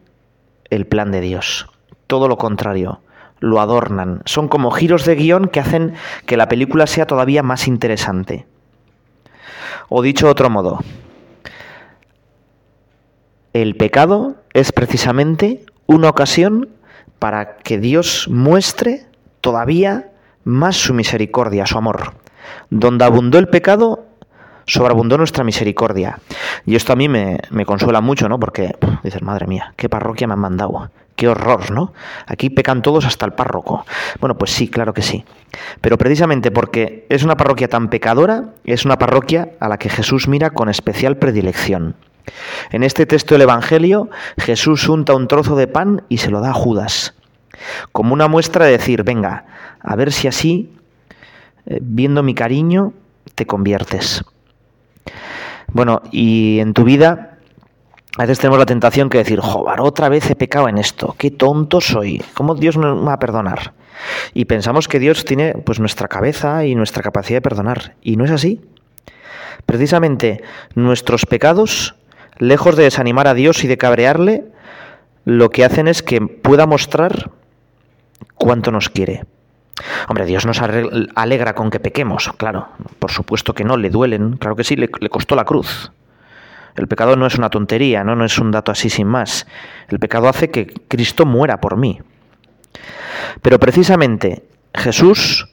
el 0.70 0.86
plan 0.86 1.10
de 1.12 1.20
Dios. 1.20 1.66
Todo 2.06 2.28
lo 2.28 2.38
contrario, 2.38 3.02
lo 3.40 3.60
adornan. 3.60 4.22
Son 4.26 4.48
como 4.48 4.70
giros 4.70 5.04
de 5.04 5.16
guión 5.16 5.48
que 5.48 5.62
hacen 5.62 5.96
que 6.28 6.38
la 6.38 6.48
película 6.48 6.86
sea 6.86 7.08
todavía 7.08 7.42
más 7.42 7.68
interesante. 7.68 8.46
O 9.90 10.04
dicho 10.04 10.28
de 10.28 10.32
otro 10.34 10.52
modo, 10.52 10.78
el 13.54 13.76
pecado 13.78 14.36
es 14.54 14.72
precisamente 14.72 15.66
una 15.88 16.08
ocasión 16.08 16.70
para 17.22 17.56
que 17.58 17.78
Dios 17.78 18.28
muestre 18.32 19.06
todavía 19.42 20.10
más 20.44 20.76
su 20.76 20.94
misericordia, 20.96 21.68
su 21.68 21.78
amor. 21.78 22.16
Donde 22.72 23.06
abundó 23.06 23.38
el 23.38 23.48
pecado, 23.48 24.08
sobreabundó 24.66 25.20
nuestra 25.20 25.44
misericordia. 25.44 26.18
Y 26.66 26.76
esto 26.76 26.94
a 26.94 26.96
mí 26.96 27.08
me, 27.08 27.40
consuela 27.68 28.02
mucho, 28.02 28.28
¿no? 28.28 28.40
Porque 28.40 28.76
dices, 29.04 29.22
madre 29.22 29.46
mía, 29.46 29.72
qué 29.78 29.88
parroquia 29.88 30.26
me 30.26 30.34
han 30.34 30.40
mandado, 30.40 30.90
qué 31.16 31.28
horror, 31.28 31.70
¿no? 31.70 31.94
Aquí 32.26 32.50
pecan 32.50 32.82
todos 32.82 33.06
hasta 33.06 33.28
el 33.28 33.34
párroco. 33.34 33.86
Bueno, 34.20 34.36
pues 34.36 34.50
sí, 34.50 34.68
claro 34.68 34.92
que 34.96 35.04
sí. 35.04 35.24
Pero 35.80 36.00
precisamente 36.00 36.50
porque 36.50 37.06
es 37.10 37.22
una 37.24 37.38
parroquia 37.38 37.68
tan 37.68 37.90
pecadora, 37.90 38.56
es 38.64 38.84
una 38.84 38.98
parroquia 38.98 39.50
a 39.60 39.70
la 39.70 39.78
que 39.78 39.90
Jesús 39.90 40.28
mira 40.28 40.50
con 40.50 40.70
especial 40.70 41.18
predilección. 41.18 41.96
En 42.72 42.84
este 42.84 43.06
texto 43.06 43.36
del 43.36 43.44
Evangelio, 43.44 44.10
Jesús 44.38 44.88
unta 44.90 45.14
un 45.16 45.28
trozo 45.28 45.56
de 45.56 45.68
pan 45.68 46.04
y 46.10 46.18
se 46.18 46.30
lo 46.30 46.42
da 46.42 46.50
a 46.52 46.56
Judas, 46.56 47.14
como 47.92 48.14
una 48.14 48.28
muestra 48.28 48.66
de 48.66 48.72
decir, 48.72 49.04
venga, 49.04 49.46
a 49.82 49.96
ver 49.96 50.12
si 50.12 50.28
así, 50.28 50.72
eh, 51.66 51.80
viendo 51.82 52.24
mi 52.24 52.34
cariño, 52.34 52.94
te 53.36 53.46
conviertes. 53.46 54.24
Bueno, 55.74 56.02
y 56.12 56.60
en 56.60 56.74
tu 56.74 56.84
vida 56.84 57.28
a 58.18 58.24
veces 58.24 58.40
tenemos 58.40 58.60
la 58.60 58.66
tentación 58.66 59.10
que 59.10 59.20
decir, 59.20 59.40
joder, 59.40 59.80
otra 59.80 60.10
vez 60.10 60.30
he 60.30 60.36
pecado 60.36 60.68
en 60.68 60.78
esto, 60.78 61.16
qué 61.18 61.32
tonto 61.32 61.80
soy, 61.80 62.22
¿cómo 62.34 62.56
Dios 62.56 62.76
no 62.78 63.06
va 63.06 63.14
a 63.14 63.20
perdonar? 63.20 63.72
Y 64.34 64.46
pensamos 64.46 64.88
que 64.90 65.00
Dios 65.00 65.24
tiene 65.24 65.54
pues 65.66 65.80
nuestra 65.80 66.10
cabeza 66.10 66.66
y 66.66 66.76
nuestra 66.76 67.04
capacidad 67.04 67.38
de 67.38 67.42
perdonar, 67.42 67.96
y 68.02 68.18
no 68.18 68.26
es 68.26 68.32
así. 68.32 68.60
Precisamente 69.66 70.44
nuestros 70.76 71.26
pecados 71.26 71.96
lejos 72.38 72.76
de 72.76 72.84
desanimar 72.84 73.28
a 73.28 73.34
Dios 73.34 73.64
y 73.64 73.68
de 73.68 73.78
cabrearle, 73.78 74.52
lo 75.26 75.50
que 75.50 75.66
hacen 75.66 75.88
es 75.88 76.02
que 76.02 76.22
pueda 76.22 76.66
mostrar 76.66 77.32
cuánto 78.36 78.72
nos 78.72 78.90
quiere. 78.90 79.24
Hombre, 80.08 80.26
Dios 80.26 80.46
nos 80.46 80.62
alegra 81.16 81.56
con 81.56 81.70
que 81.72 81.80
pequemos, 81.80 82.32
claro, 82.38 82.70
por 83.00 83.12
supuesto 83.12 83.54
que 83.54 83.64
no, 83.64 83.78
le 83.78 83.90
duelen, 83.90 84.38
claro 84.38 84.56
que 84.56 84.64
sí, 84.64 84.76
le, 84.76 84.90
costó 85.10 85.36
la 85.36 85.46
cruz. 85.46 85.92
El 86.76 86.88
pecado 86.88 87.16
no 87.16 87.26
es 87.26 87.36
una 87.36 87.50
tontería, 87.50 88.04
¿no? 88.04 88.16
no 88.16 88.24
es 88.24 88.38
un 88.40 88.52
dato 88.52 88.72
así 88.72 88.90
sin 88.90 89.08
más. 89.08 89.46
El 89.90 90.00
pecado 90.00 90.28
hace 90.30 90.52
que 90.52 90.68
Cristo 90.88 91.26
muera 91.26 91.60
por 91.60 91.78
mí. 91.78 92.00
Pero 93.42 93.60
precisamente 93.60 94.44
Jesús 94.74 95.50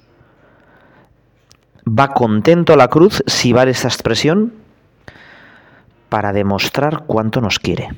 va 1.87 2.09
contento 2.09 2.73
a 2.73 2.77
la 2.77 2.89
cruz, 2.89 3.23
si 3.27 3.53
vale 3.53 3.73
esta 3.73 3.89
expresión, 3.89 4.53
para 6.09 6.33
demostrar 6.33 7.05
cuánto 7.07 7.41
nos 7.41 7.59
quiere. 7.59 7.91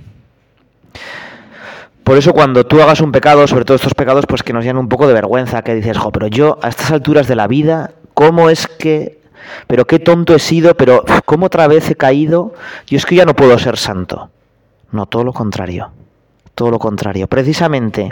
Por 2.05 2.19
eso 2.19 2.33
cuando 2.33 2.65
tú 2.67 2.81
hagas 2.83 3.01
un 3.01 3.13
pecado, 3.13 3.47
sobre 3.47 3.65
todo 3.65 3.77
estos 3.77 3.95
pecados, 3.95 4.27
pues 4.27 4.43
que 4.43 4.53
nos 4.53 4.65
llenan 4.65 4.79
un 4.79 4.89
poco 4.89 5.07
de 5.07 5.15
vergüenza, 5.15 5.63
que 5.63 5.75
dices, 5.75 5.97
jo, 5.97 6.11
pero 6.11 6.27
yo 6.27 6.59
a 6.63 6.69
estas 6.69 6.91
alturas 6.91 7.29
de 7.29 7.37
la 7.37 7.47
vida, 7.47 7.93
¿cómo 8.15 8.51
es 8.51 8.67
que... 8.67 9.21
Pero 9.67 9.87
qué 9.87 9.99
tonto 9.99 10.35
he 10.35 10.39
sido, 10.39 10.75
pero 10.75 11.05
¿cómo 11.25 11.47
otra 11.47 11.67
vez 11.67 11.91
he 11.91 11.97
caído? 11.97 12.55
Yo 12.87 12.97
es 12.97 13.07
que 13.07 13.15
ya 13.17 13.25
no 13.25 13.35
puedo 13.35 13.59
ser 13.59 13.77
santo. 13.79 14.31
No, 14.93 15.07
todo 15.07 15.25
lo 15.25 15.33
contrario. 15.33 15.91
Todo 16.55 16.71
lo 16.71 16.79
contrario. 16.79 17.27
Precisamente 17.27 18.11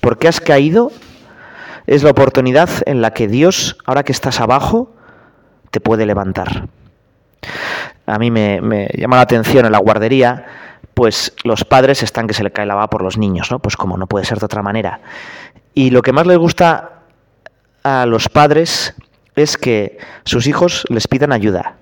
porque 0.00 0.28
has 0.28 0.40
caído 0.40 0.92
es 1.86 2.04
la 2.04 2.10
oportunidad 2.10 2.68
en 2.86 3.02
la 3.02 3.12
que 3.12 3.28
Dios, 3.28 3.76
ahora 3.86 4.02
que 4.04 4.12
estás 4.12 4.40
abajo, 4.40 4.90
te 5.70 5.80
puede 5.80 6.06
levantar 6.06 6.68
a 8.08 8.18
mí 8.18 8.30
me, 8.30 8.60
llama 8.96 9.16
la 9.16 9.22
atención 9.22 9.66
en 9.66 9.72
la 9.72 9.78
guardería, 9.78 10.46
pues 10.94 11.34
los 11.44 11.64
padres 11.64 12.02
están 12.02 12.26
que 12.26 12.34
se 12.34 12.42
le 12.42 12.50
cae 12.50 12.64
la 12.66 12.74
baba 12.74 12.88
por 12.90 13.02
los 13.02 13.18
niños, 13.18 13.50
¿no? 13.50 13.58
Pues 13.58 13.76
como 13.76 13.98
no 13.98 14.06
puede 14.06 14.24
ser 14.24 14.38
de 14.38 14.46
otra 14.46 14.62
manera. 14.62 15.00
Y 15.74 15.90
lo 15.90 16.00
que 16.02 16.12
más 16.12 16.26
les 16.26 16.38
gusta 16.38 17.00
a 17.84 18.06
los 18.06 18.28
padres 18.28 18.94
es 19.36 19.58
que 19.58 19.98
sus 20.24 20.46
hijos 20.46 20.84
les 20.88 21.06
pidan 21.06 21.32
ayuda, 21.32 21.74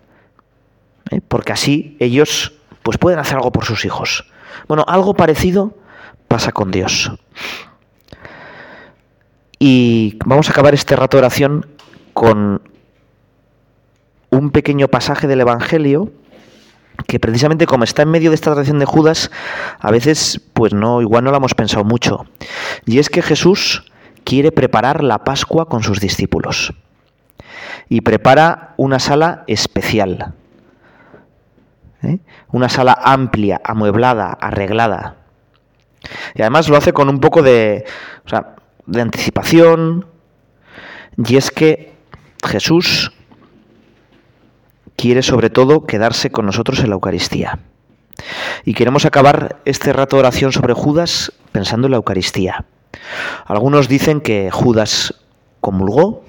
¿eh? 1.11 1.21
porque 1.27 1.53
así 1.53 1.97
ellos 2.01 2.53
pues 2.83 2.99
pueden 2.99 3.19
hacer 3.19 3.37
algo 3.37 3.53
por 3.53 3.65
sus 3.65 3.85
hijos. 3.85 4.27
Bueno, 4.69 4.85
algo 4.87 5.15
parecido 5.15 5.73
pasa 6.29 6.53
con 6.53 6.71
Dios. 6.71 7.13
Y 9.59 10.19
vamos 10.27 10.49
a 10.49 10.53
acabar 10.53 10.75
este 10.75 10.97
rato 10.97 11.17
de 11.17 11.21
oración 11.23 11.67
con 12.13 12.61
un 14.31 14.51
pequeño 14.51 14.89
pasaje 14.89 15.27
del 15.27 15.41
Evangelio 15.41 16.11
que 17.07 17.21
precisamente 17.21 17.67
como 17.67 17.85
está 17.85 18.03
en 18.03 18.11
medio 18.11 18.31
de 18.31 18.35
esta 18.35 18.53
tradición 18.53 18.79
de 18.79 18.87
Judas, 18.87 19.31
a 19.79 19.91
veces 19.91 20.41
pues 20.55 20.73
no, 20.73 21.03
igual 21.03 21.25
no 21.25 21.31
lo 21.31 21.37
hemos 21.37 21.55
pensado 21.55 21.85
mucho. 21.85 22.25
Y 22.87 22.99
es 22.99 23.11
que 23.11 23.21
Jesús 23.23 23.85
quiere 24.25 24.51
preparar 24.51 25.05
la 25.05 25.23
Pascua 25.23 25.69
con 25.69 25.83
sus 25.83 26.01
discípulos. 26.01 26.73
Y 27.91 28.01
prepara 28.01 28.73
una 28.79 28.99
sala 28.99 29.45
especial. 29.47 30.33
¿eh? 32.03 32.19
Una 32.51 32.71
sala 32.71 32.99
amplia, 33.03 33.61
amueblada, 33.63 34.33
arreglada. 34.33 35.17
Y 36.35 36.41
además 36.41 36.69
lo 36.71 36.77
hace 36.79 36.93
con 36.95 37.11
un 37.11 37.21
poco 37.21 37.43
de, 37.43 37.85
o 38.25 38.29
sea, 38.29 38.57
de 38.87 39.03
anticipación. 39.03 40.07
Y 41.19 41.37
es 41.37 41.51
que 41.51 41.93
Jesús 42.43 43.13
quiere 44.97 45.23
sobre 45.23 45.51
todo 45.51 45.85
quedarse 45.85 46.31
con 46.31 46.47
nosotros 46.47 46.81
en 46.81 46.89
la 46.91 46.95
Eucaristía. 46.95 47.59
Y 48.65 48.75
queremos 48.75 49.05
acabar 49.05 49.61
este 49.67 49.93
rato 49.93 50.17
de 50.17 50.21
oración 50.21 50.53
sobre 50.53 50.73
Judas 50.75 51.33
pensando 51.53 51.87
en 51.87 51.93
la 51.93 51.99
Eucaristía. 51.99 52.65
Algunos 53.45 53.89
dicen 53.89 54.21
que 54.21 54.51
Judas 54.51 55.15
comulgó 55.61 56.25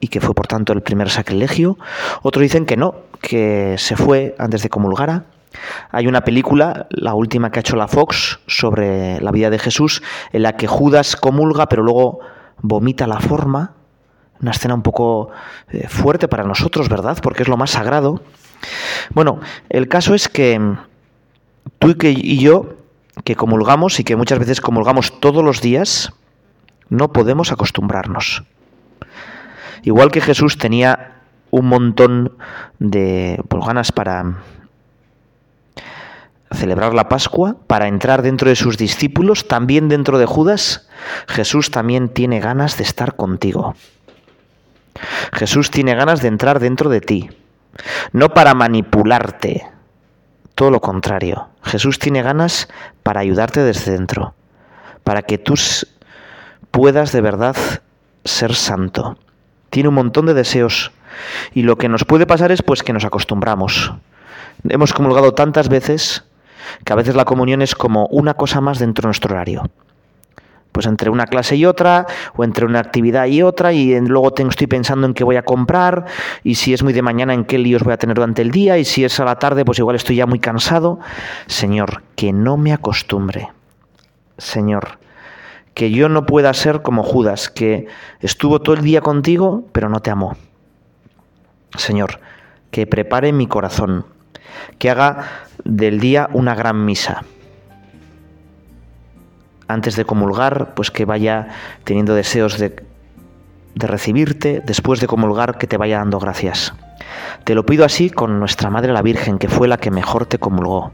y 0.00 0.08
que 0.08 0.20
fue 0.20 0.34
por 0.34 0.46
tanto 0.46 0.72
el 0.74 0.82
primer 0.82 1.08
sacrilegio. 1.08 1.78
Otros 2.22 2.42
dicen 2.42 2.66
que 2.66 2.76
no, 2.76 2.94
que 3.22 3.76
se 3.78 3.96
fue 3.96 4.34
antes 4.38 4.62
de 4.62 4.68
comulgara. 4.68 5.24
Hay 5.90 6.06
una 6.06 6.22
película, 6.24 6.88
la 6.90 7.14
última 7.14 7.50
que 7.50 7.60
ha 7.60 7.62
hecho 7.62 7.76
la 7.76 7.88
Fox, 7.88 8.40
sobre 8.46 9.20
la 9.20 9.30
vida 9.30 9.50
de 9.50 9.58
Jesús, 9.58 10.02
en 10.32 10.42
la 10.42 10.56
que 10.56 10.66
Judas 10.66 11.16
comulga 11.16 11.68
pero 11.68 11.82
luego 11.82 12.20
vomita 12.60 13.06
la 13.06 13.20
forma 13.20 13.72
una 14.44 14.50
escena 14.52 14.74
un 14.74 14.82
poco 14.82 15.30
eh, 15.70 15.88
fuerte 15.88 16.28
para 16.28 16.44
nosotros, 16.44 16.90
¿verdad? 16.90 17.18
Porque 17.22 17.42
es 17.42 17.48
lo 17.48 17.56
más 17.56 17.70
sagrado. 17.70 18.20
Bueno, 19.14 19.40
el 19.70 19.88
caso 19.88 20.14
es 20.14 20.28
que 20.28 20.60
tú 21.78 21.94
y 22.02 22.38
yo, 22.38 22.74
que 23.24 23.36
comulgamos 23.36 23.98
y 24.00 24.04
que 24.04 24.16
muchas 24.16 24.38
veces 24.38 24.60
comulgamos 24.60 25.18
todos 25.18 25.42
los 25.42 25.62
días, 25.62 26.12
no 26.90 27.10
podemos 27.12 27.52
acostumbrarnos. 27.52 28.44
Igual 29.82 30.10
que 30.10 30.20
Jesús 30.20 30.58
tenía 30.58 31.20
un 31.50 31.66
montón 31.66 32.36
de 32.78 33.42
pues, 33.48 33.64
ganas 33.64 33.92
para 33.92 34.40
celebrar 36.52 36.92
la 36.94 37.08
Pascua, 37.08 37.56
para 37.66 37.88
entrar 37.88 38.20
dentro 38.22 38.48
de 38.50 38.56
sus 38.56 38.76
discípulos, 38.76 39.48
también 39.48 39.88
dentro 39.88 40.18
de 40.18 40.26
Judas, 40.26 40.86
Jesús 41.28 41.70
también 41.70 42.08
tiene 42.10 42.40
ganas 42.40 42.76
de 42.76 42.82
estar 42.84 43.16
contigo. 43.16 43.74
Jesús 45.36 45.70
tiene 45.70 45.94
ganas 45.94 46.22
de 46.22 46.28
entrar 46.28 46.60
dentro 46.60 46.88
de 46.90 47.00
ti, 47.00 47.30
no 48.12 48.28
para 48.30 48.54
manipularte, 48.54 49.66
todo 50.54 50.70
lo 50.70 50.80
contrario. 50.80 51.48
Jesús 51.62 51.98
tiene 51.98 52.22
ganas 52.22 52.68
para 53.02 53.20
ayudarte 53.20 53.60
desde 53.62 53.92
dentro, 53.92 54.34
para 55.02 55.22
que 55.22 55.38
tú 55.38 55.54
puedas 56.70 57.12
de 57.12 57.20
verdad 57.20 57.56
ser 58.24 58.54
santo. 58.54 59.18
Tiene 59.70 59.88
un 59.88 59.96
montón 59.96 60.26
de 60.26 60.34
deseos 60.34 60.92
y 61.52 61.62
lo 61.62 61.76
que 61.76 61.88
nos 61.88 62.04
puede 62.04 62.26
pasar 62.26 62.52
es 62.52 62.62
pues 62.62 62.82
que 62.82 62.92
nos 62.92 63.04
acostumbramos. 63.04 63.92
Hemos 64.68 64.92
comulgado 64.92 65.34
tantas 65.34 65.68
veces 65.68 66.24
que 66.84 66.92
a 66.92 66.96
veces 66.96 67.16
la 67.16 67.24
comunión 67.24 67.60
es 67.62 67.74
como 67.74 68.06
una 68.06 68.34
cosa 68.34 68.60
más 68.60 68.78
dentro 68.78 69.02
de 69.02 69.08
nuestro 69.08 69.34
horario 69.34 69.62
pues 70.74 70.86
entre 70.86 71.08
una 71.08 71.26
clase 71.26 71.54
y 71.54 71.66
otra, 71.66 72.04
o 72.36 72.42
entre 72.42 72.66
una 72.66 72.80
actividad 72.80 73.26
y 73.26 73.42
otra, 73.42 73.72
y 73.72 73.98
luego 74.00 74.32
tengo, 74.32 74.50
estoy 74.50 74.66
pensando 74.66 75.06
en 75.06 75.14
qué 75.14 75.22
voy 75.22 75.36
a 75.36 75.44
comprar, 75.44 76.04
y 76.42 76.56
si 76.56 76.74
es 76.74 76.82
muy 76.82 76.92
de 76.92 77.00
mañana, 77.00 77.32
en 77.32 77.44
qué 77.44 77.58
líos 77.58 77.84
voy 77.84 77.92
a 77.92 77.96
tener 77.96 78.16
durante 78.16 78.42
el 78.42 78.50
día, 78.50 78.76
y 78.76 78.84
si 78.84 79.04
es 79.04 79.20
a 79.20 79.24
la 79.24 79.36
tarde, 79.38 79.64
pues 79.64 79.78
igual 79.78 79.94
estoy 79.94 80.16
ya 80.16 80.26
muy 80.26 80.40
cansado. 80.40 80.98
Señor, 81.46 82.02
que 82.16 82.32
no 82.32 82.56
me 82.56 82.72
acostumbre. 82.72 83.50
Señor, 84.36 84.98
que 85.74 85.92
yo 85.92 86.08
no 86.08 86.26
pueda 86.26 86.52
ser 86.52 86.82
como 86.82 87.04
Judas, 87.04 87.50
que 87.50 87.86
estuvo 88.18 88.60
todo 88.60 88.74
el 88.74 88.82
día 88.82 89.00
contigo, 89.00 89.68
pero 89.70 89.88
no 89.88 90.00
te 90.00 90.10
amó. 90.10 90.36
Señor, 91.76 92.18
que 92.72 92.84
prepare 92.88 93.32
mi 93.32 93.46
corazón, 93.46 94.06
que 94.80 94.90
haga 94.90 95.22
del 95.62 96.00
día 96.00 96.28
una 96.32 96.56
gran 96.56 96.84
misa 96.84 97.22
antes 99.68 99.96
de 99.96 100.04
comulgar, 100.04 100.74
pues 100.74 100.90
que 100.90 101.04
vaya 101.04 101.48
teniendo 101.84 102.14
deseos 102.14 102.58
de, 102.58 102.76
recibirte, 103.74 104.62
después 104.64 105.00
de 105.00 105.06
comulgar, 105.06 105.58
que 105.58 105.66
te 105.66 105.76
vaya 105.76 105.98
dando 105.98 106.18
gracias. 106.20 106.74
Te 107.44 107.54
lo 107.54 107.66
pido 107.66 107.84
así 107.84 108.08
con 108.10 108.38
nuestra 108.38 108.70
Madre 108.70 108.92
la 108.92 109.02
Virgen, 109.02 109.38
que 109.38 109.48
fue 109.48 109.68
la 109.68 109.78
que 109.78 109.90
mejor 109.90 110.26
te 110.26 110.38
comulgó. 110.38 110.92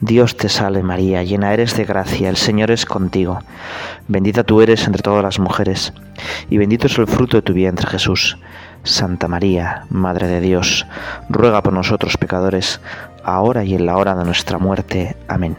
Dios 0.00 0.36
te 0.36 0.48
salve 0.48 0.82
María, 0.82 1.22
llena 1.24 1.52
eres 1.52 1.76
de 1.76 1.84
gracia, 1.84 2.28
el 2.28 2.36
Señor 2.36 2.70
es 2.70 2.86
contigo. 2.86 3.40
Bendita 4.08 4.44
tú 4.44 4.60
eres 4.62 4.86
entre 4.86 5.02
todas 5.02 5.22
las 5.22 5.38
mujeres, 5.38 5.92
y 6.48 6.58
bendito 6.58 6.86
es 6.86 6.96
el 6.98 7.06
fruto 7.08 7.38
de 7.38 7.42
tu 7.42 7.52
vientre 7.52 7.86
Jesús. 7.88 8.38
Santa 8.84 9.26
María, 9.26 9.82
Madre 9.90 10.28
de 10.28 10.40
Dios, 10.40 10.86
ruega 11.28 11.60
por 11.62 11.72
nosotros 11.72 12.16
pecadores, 12.16 12.80
ahora 13.24 13.64
y 13.64 13.74
en 13.74 13.84
la 13.84 13.96
hora 13.96 14.14
de 14.14 14.24
nuestra 14.24 14.58
muerte. 14.58 15.16
Amén. 15.28 15.56